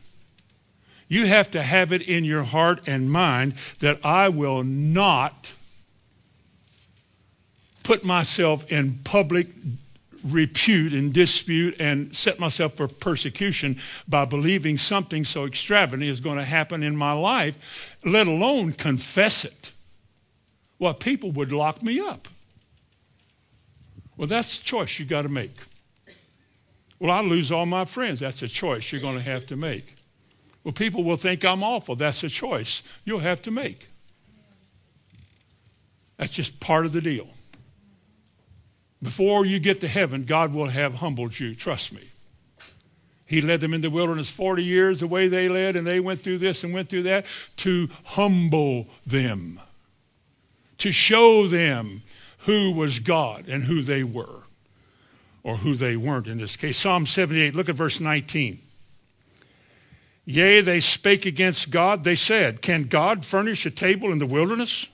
[1.13, 5.53] You have to have it in your heart and mind that I will not
[7.83, 9.45] put myself in public
[10.23, 16.39] repute and dispute and set myself for persecution by believing something so extravagant is going
[16.39, 19.71] to happen in my life, let alone confess it.
[20.79, 22.27] Well, people would lock me up.
[24.17, 25.57] Well, that's a choice you got to make.
[26.97, 28.21] Well, I lose all my friends.
[28.21, 29.92] That's a choice you're going to have to make.
[30.63, 31.95] Well, people will think I'm awful.
[31.95, 33.89] That's a choice you'll have to make.
[36.17, 37.27] That's just part of the deal.
[39.01, 41.53] Before you get to heaven, God will have humbled you.
[41.53, 42.09] Trust me.
[43.25, 46.21] He led them in the wilderness 40 years the way they led, and they went
[46.21, 47.25] through this and went through that
[47.57, 49.59] to humble them,
[50.77, 52.03] to show them
[52.39, 54.43] who was God and who they were,
[55.41, 56.77] or who they weren't in this case.
[56.77, 58.59] Psalm 78, look at verse 19.
[60.25, 62.03] Yea, they spake against God.
[62.03, 64.87] They said, Can God furnish a table in the wilderness?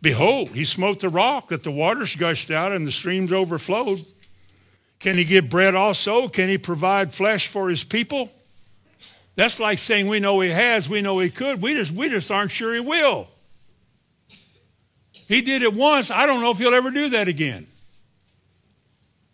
[0.00, 4.04] Behold, he smote the rock that the waters gushed out and the streams overflowed.
[5.00, 6.28] Can he give bread also?
[6.28, 8.30] Can he provide flesh for his people?
[9.36, 11.60] That's like saying we know he has, we know he could.
[11.60, 13.28] We just, we just aren't sure he will.
[15.26, 16.10] He did it once.
[16.10, 17.66] I don't know if he'll ever do that again.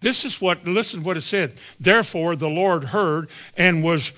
[0.01, 1.55] This is what, listen to what it said.
[1.79, 4.13] Therefore, the Lord heard and was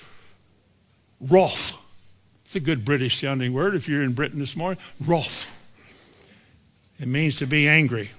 [1.22, 1.78] wroth.
[2.44, 4.82] It's a good British sounding word if you're in Britain this morning.
[5.00, 5.46] Wroth.
[7.00, 8.10] It means to be angry.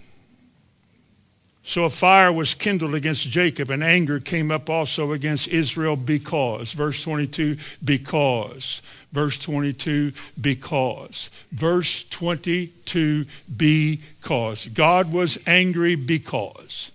[1.65, 6.73] So a fire was kindled against Jacob, and anger came up also against Israel because.
[6.73, 8.81] Verse 22, because.
[9.13, 11.29] Verse 22, because.
[11.51, 13.25] Verse 22,
[13.55, 14.67] because.
[14.67, 16.91] God was angry because.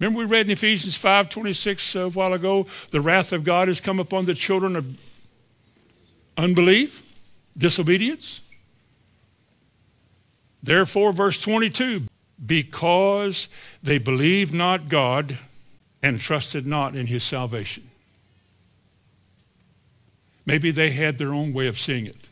[0.00, 3.80] Remember we read in Ephesians 5.26 uh, a while ago, the wrath of God has
[3.80, 4.98] come upon the children of
[6.38, 7.18] unbelief,
[7.56, 8.40] disobedience.
[10.62, 12.04] Therefore, verse 22,
[12.44, 13.50] because
[13.82, 15.38] they believed not God
[16.02, 17.90] and trusted not in his salvation.
[20.46, 22.29] Maybe they had their own way of seeing it.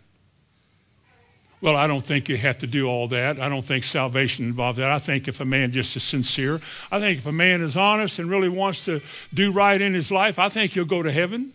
[1.61, 3.41] Well, I don't think you have to do all that.
[3.41, 4.93] I don't think salvation involves that.
[4.93, 8.21] I think if a man just is sincere, I think if a man is honest
[8.21, 9.01] and really wants to
[9.35, 11.53] do right in his life, I think he'll go to heaven.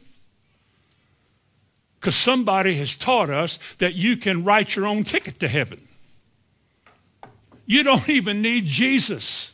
[1.99, 5.79] Because somebody has taught us that you can write your own ticket to heaven.
[7.65, 9.53] You don't even need Jesus.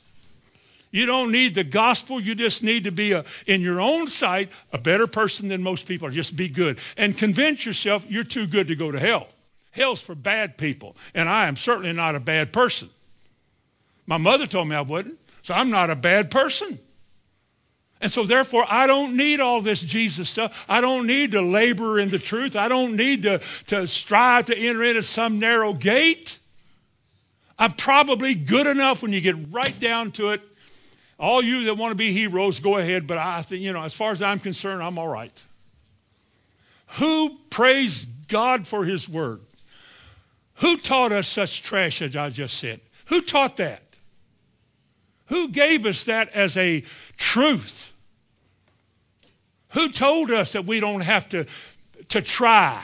[0.89, 2.19] You don't need the gospel.
[2.19, 5.87] You just need to be, a, in your own sight, a better person than most
[5.87, 6.09] people.
[6.09, 6.79] Just be good.
[6.97, 9.27] And convince yourself you're too good to go to hell.
[9.71, 10.95] Hell's for bad people.
[11.13, 12.89] And I am certainly not a bad person.
[14.05, 15.19] My mother told me I wouldn't.
[15.43, 16.79] So I'm not a bad person.
[18.01, 20.65] And so, therefore, I don't need all this Jesus stuff.
[20.69, 22.55] I don't need to labor in the truth.
[22.55, 26.39] I don't need to, to strive to enter into some narrow gate.
[27.57, 30.41] I'm probably good enough when you get right down to it.
[31.19, 33.05] All you that want to be heroes, go ahead.
[33.05, 35.43] But I think, you know, as far as I'm concerned, I'm all right.
[36.93, 39.41] Who praised God for his word?
[40.59, 42.81] Who taught us such trash as I just said?
[43.05, 43.97] Who taught that?
[45.27, 46.83] Who gave us that as a
[47.17, 47.93] truth?
[49.69, 51.45] Who told us that we don't have to,
[52.09, 52.83] to try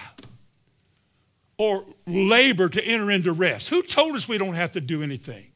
[1.58, 3.70] or labor to enter into rest?
[3.70, 5.48] Who told us we don't have to do anything?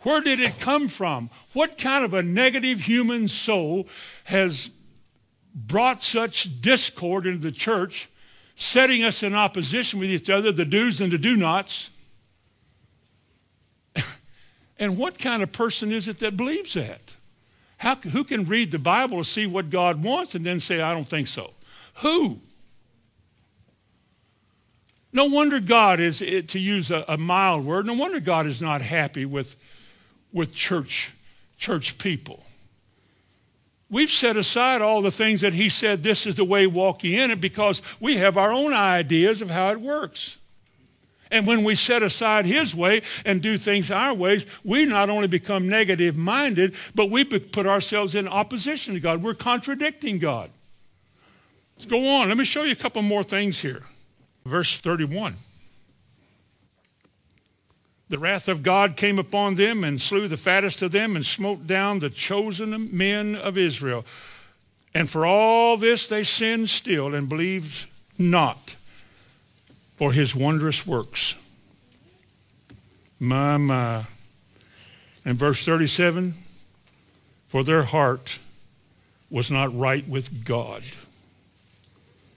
[0.00, 1.30] Where did it come from?
[1.52, 3.88] What kind of a negative human soul
[4.24, 4.70] has
[5.54, 8.08] brought such discord into the church,
[8.56, 11.90] setting us in opposition with each other, the do's and the do nots?
[14.78, 17.14] and what kind of person is it that believes that?
[17.78, 20.94] How, who can read the Bible and see what God wants and then say, I
[20.94, 21.52] don't think so?
[21.96, 22.40] Who?
[25.12, 28.80] No wonder God is, to use a, a mild word, no wonder God is not
[28.80, 29.56] happy with,
[30.32, 31.12] with church,
[31.58, 32.45] church people.
[33.88, 37.20] We've set aside all the things that he said, this is the way, walk ye
[37.20, 40.38] in it, because we have our own ideas of how it works.
[41.30, 45.28] And when we set aside his way and do things our ways, we not only
[45.28, 49.22] become negative minded, but we put ourselves in opposition to God.
[49.22, 50.50] We're contradicting God.
[51.76, 52.28] Let's go on.
[52.28, 53.82] Let me show you a couple more things here.
[54.44, 55.34] Verse 31.
[58.08, 61.66] The wrath of God came upon them and slew the fattest of them and smote
[61.66, 64.04] down the chosen men of Israel.
[64.94, 67.86] And for all this they sinned still and believed
[68.16, 68.76] not
[69.96, 71.34] for his wondrous works.
[73.18, 74.04] My, my.
[75.24, 76.34] And verse 37
[77.48, 78.38] For their heart
[79.30, 80.84] was not right with God,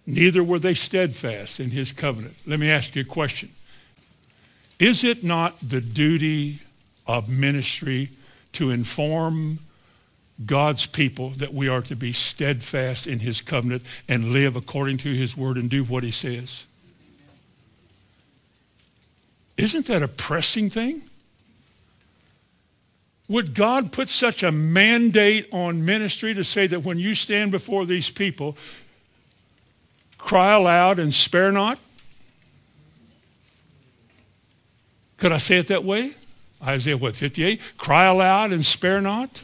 [0.08, 2.36] neither were they steadfast in his covenant.
[2.48, 3.50] Let me ask you a question
[4.80, 6.60] Is it not the duty
[7.06, 8.10] of ministry
[8.54, 9.60] to inform
[10.46, 15.14] God's people that we are to be steadfast in his covenant and live according to
[15.14, 16.66] his word and do what he says?
[19.58, 21.02] Isn't that a pressing thing?
[23.28, 27.86] Would God put such a mandate on ministry to say that when you stand before
[27.86, 28.58] these people,
[30.18, 31.78] cry aloud and spare not?
[35.20, 36.14] Could I say it that way?
[36.64, 37.62] Isaiah what, 58?
[37.78, 39.44] Cry aloud and spare not?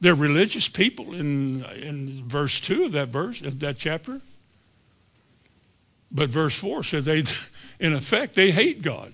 [0.00, 4.20] They're religious people in, in verse 2 of that verse, of that chapter.
[6.12, 7.24] But verse 4 says they
[7.80, 9.12] in effect, they hate God.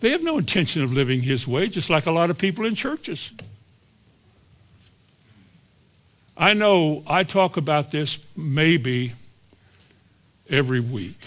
[0.00, 2.74] They have no intention of living his way, just like a lot of people in
[2.74, 3.32] churches.
[6.36, 9.12] I know I talk about this maybe
[10.48, 11.20] every week.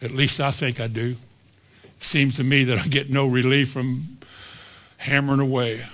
[0.00, 1.16] At least I think I do.
[2.02, 4.18] Seems to me that I get no relief from
[4.98, 5.84] hammering away.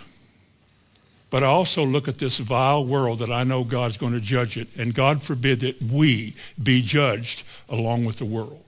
[1.29, 4.57] But I also look at this vile world that I know God's going to judge
[4.57, 4.69] it.
[4.79, 8.65] And God forbid that we be judged along with the world.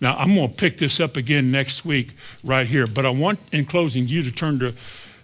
[0.00, 2.10] Now, I'm going to pick this up again next week
[2.42, 2.88] right here.
[2.88, 4.74] But I want, in closing, you to turn to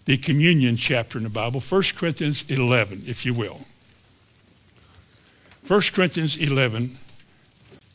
[0.04, 3.62] the communion chapter in the Bible, 1 Corinthians 11, if you will.
[5.66, 6.98] 1 Corinthians 11,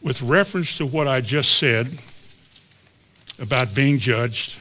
[0.02, 1.98] with reference to what I just said
[3.40, 4.58] about being judged,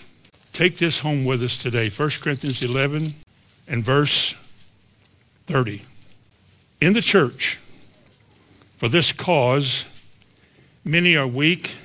[0.52, 1.88] take this home with us today.
[1.88, 3.14] 1 Corinthians 11
[3.68, 4.34] and verse
[5.46, 5.82] 30.
[6.80, 7.58] In the church,
[8.76, 9.86] for this cause,
[10.84, 11.76] many are weak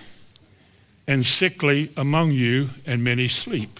[1.08, 3.80] and sickly among you, and many sleep.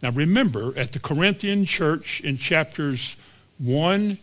[0.00, 3.14] Now remember, at the Corinthian church in chapters
[3.58, 4.16] 1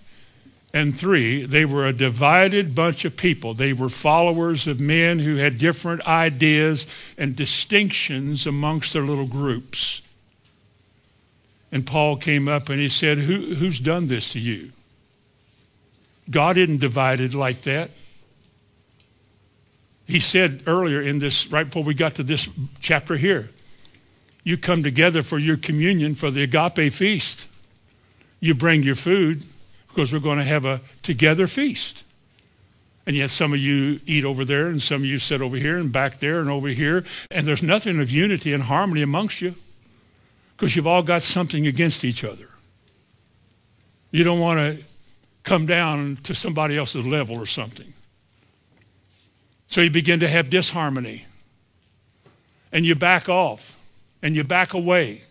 [0.75, 3.53] and 3, they were a divided bunch of people.
[3.53, 6.85] They were followers of men who had different ideas
[7.17, 10.01] and distinctions amongst their little groups.
[11.71, 14.73] And Paul came up and he said, Who, Who's done this to you?
[16.29, 17.91] God isn't divided like that.
[20.05, 22.49] He said earlier in this, right before we got to this
[22.81, 23.49] chapter here,
[24.43, 27.47] you come together for your communion for the agape feast.
[28.41, 29.45] You bring your food
[29.95, 32.03] because we're going to have a together feast.
[33.07, 35.77] And yet some of you eat over there and some of you sit over here
[35.77, 37.05] and back there and over here.
[37.31, 39.55] And there's nothing of unity and harmony amongst you
[40.57, 42.49] because you've all got something against each other.
[44.11, 44.83] You don't want to
[45.43, 47.93] come down to somebody else's level or something.
[49.67, 51.25] So you begin to have disharmony.
[52.71, 53.79] And you back off
[54.21, 55.21] and you back away.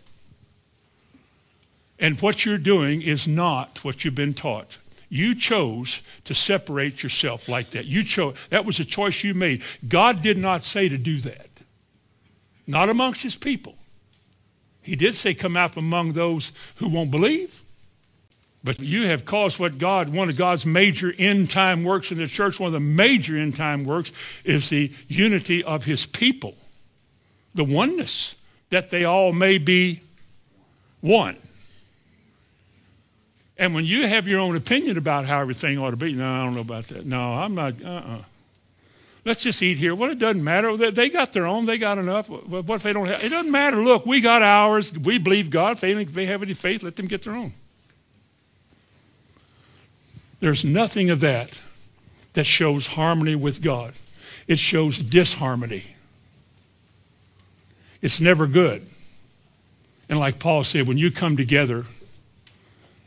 [1.99, 4.77] And what you're doing is not what you've been taught.
[5.09, 7.85] You chose to separate yourself like that.
[7.85, 9.63] You chose that was a choice you made.
[9.87, 11.49] God did not say to do that.
[12.67, 13.75] Not amongst his people.
[14.81, 17.61] He did say come out among those who won't believe.
[18.63, 22.27] But you have caused what God, one of God's major end time works in the
[22.27, 24.11] church, one of the major end time works
[24.43, 26.55] is the unity of his people,
[27.53, 28.33] the oneness
[28.71, 30.01] that they all may be
[31.01, 31.37] one.
[33.57, 36.43] And when you have your own opinion about how everything ought to be, no, I
[36.43, 37.05] don't know about that.
[37.05, 38.17] No, I'm not, uh-uh.
[39.23, 39.95] Let's just eat here.
[39.95, 40.75] Well, it doesn't matter.
[40.91, 41.65] They got their own.
[41.65, 42.29] They got enough.
[42.29, 43.23] What if they don't have?
[43.23, 43.77] It doesn't matter.
[43.77, 44.93] Look, we got ours.
[44.93, 45.81] We believe God.
[45.81, 47.53] If they have any faith, let them get their own.
[50.41, 51.59] There's nothing of that
[52.33, 53.93] that shows harmony with God.
[54.47, 55.95] It shows disharmony.
[58.01, 58.85] It's never good.
[60.07, 61.85] And like Paul said, when you come together,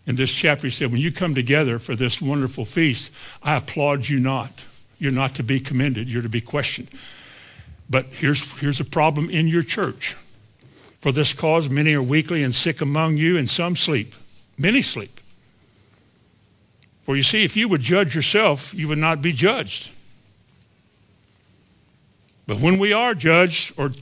[0.08, 4.08] in this chapter he said, when you come together for this wonderful feast, I applaud
[4.08, 4.64] you not.
[4.98, 6.88] You're not to be commended, you're to be questioned.
[7.88, 10.16] But here's, here's a problem in your church.
[11.00, 14.14] For this cause, many are weakly and sick among you, and some sleep.
[14.58, 15.20] Many sleep.
[17.04, 19.92] For you see, if you would judge yourself, you would not be judged.
[22.48, 23.92] But when we are judged or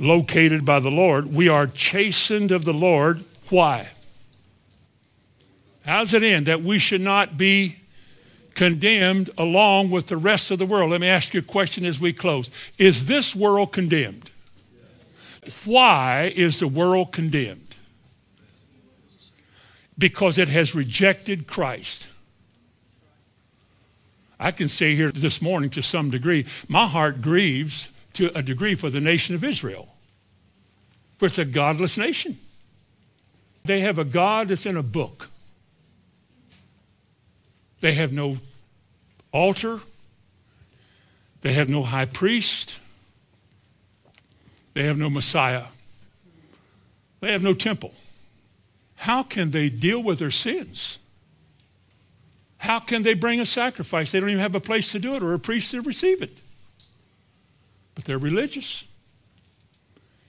[0.00, 1.32] located by the Lord.
[1.32, 3.22] We are chastened of the Lord.
[3.50, 3.90] Why?
[5.84, 6.46] How's it end?
[6.46, 7.76] That we should not be
[8.54, 10.90] condemned along with the rest of the world.
[10.90, 12.50] Let me ask you a question as we close.
[12.78, 14.30] Is this world condemned?
[15.64, 17.74] Why is the world condemned?
[19.96, 22.10] Because it has rejected Christ.
[24.38, 28.74] I can say here this morning to some degree, my heart grieves to a degree
[28.74, 29.94] for the nation of Israel.
[31.18, 32.38] For it's a godless nation.
[33.64, 35.29] They have a God that's in a book.
[37.80, 38.38] They have no
[39.32, 39.80] altar.
[41.40, 42.78] They have no high priest.
[44.74, 45.64] They have no Messiah.
[47.20, 47.94] They have no temple.
[48.96, 50.98] How can they deal with their sins?
[52.58, 54.12] How can they bring a sacrifice?
[54.12, 56.42] They don't even have a place to do it or a priest to receive it
[58.00, 58.86] but they're religious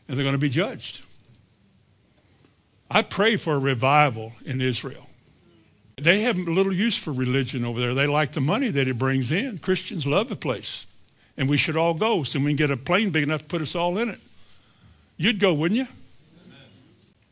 [0.05, 1.03] and they're going to be judged.
[2.89, 5.07] I pray for a revival in Israel.
[6.01, 7.93] They have little use for religion over there.
[7.93, 9.59] They like the money that it brings in.
[9.59, 10.87] Christians love the place.
[11.37, 13.61] And we should all go so we can get a plane big enough to put
[13.61, 14.19] us all in it.
[15.17, 15.87] You'd go, wouldn't you?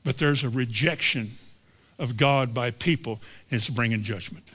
[0.03, 1.31] But there's a rejection
[1.97, 4.47] of God by people, and it's bringing judgment.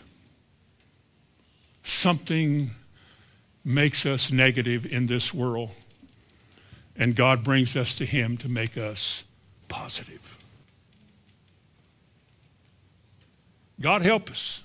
[1.82, 2.70] Something
[3.64, 5.70] makes us negative in this world.
[6.96, 9.24] And God brings us to him to make us
[9.68, 10.38] positive.
[13.80, 14.62] God help us.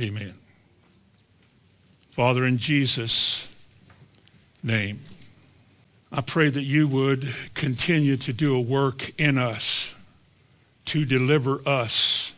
[0.00, 0.34] Amen.
[2.10, 3.48] Father, in Jesus'
[4.62, 5.00] name,
[6.10, 9.94] I pray that you would continue to do a work in us
[10.86, 12.34] to deliver us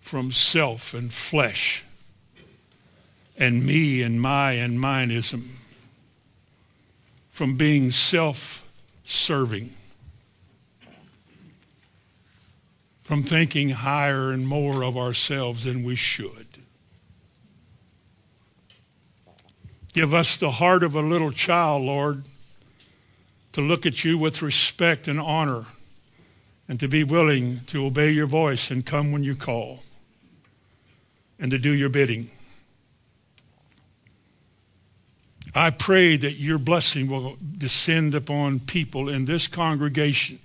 [0.00, 1.84] from self and flesh
[3.38, 5.48] and me and my and mineism,
[7.30, 9.72] from being self-serving,
[13.10, 16.46] from thinking higher and more of ourselves than we should.
[19.92, 22.22] Give us the heart of a little child, Lord,
[23.50, 25.64] to look at you with respect and honor
[26.68, 29.80] and to be willing to obey your voice and come when you call
[31.36, 32.30] and to do your bidding.
[35.52, 40.38] I pray that your blessing will descend upon people in this congregation.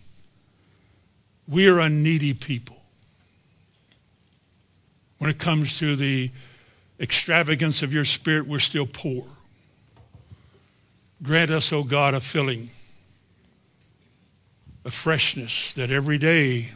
[1.47, 2.77] We are a needy people.
[5.17, 6.31] When it comes to the
[6.99, 9.25] extravagance of your spirit, we're still poor.
[11.21, 12.69] Grant us, O oh God, a filling,
[14.83, 16.71] a freshness that every day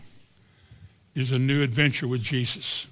[1.15, 2.87] is a new adventure with Jesus.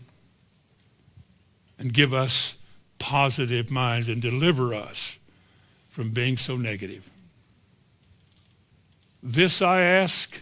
[1.80, 2.56] And give us
[3.00, 5.18] positive minds and deliver us
[5.90, 7.10] from being so negative.
[9.22, 10.42] This I ask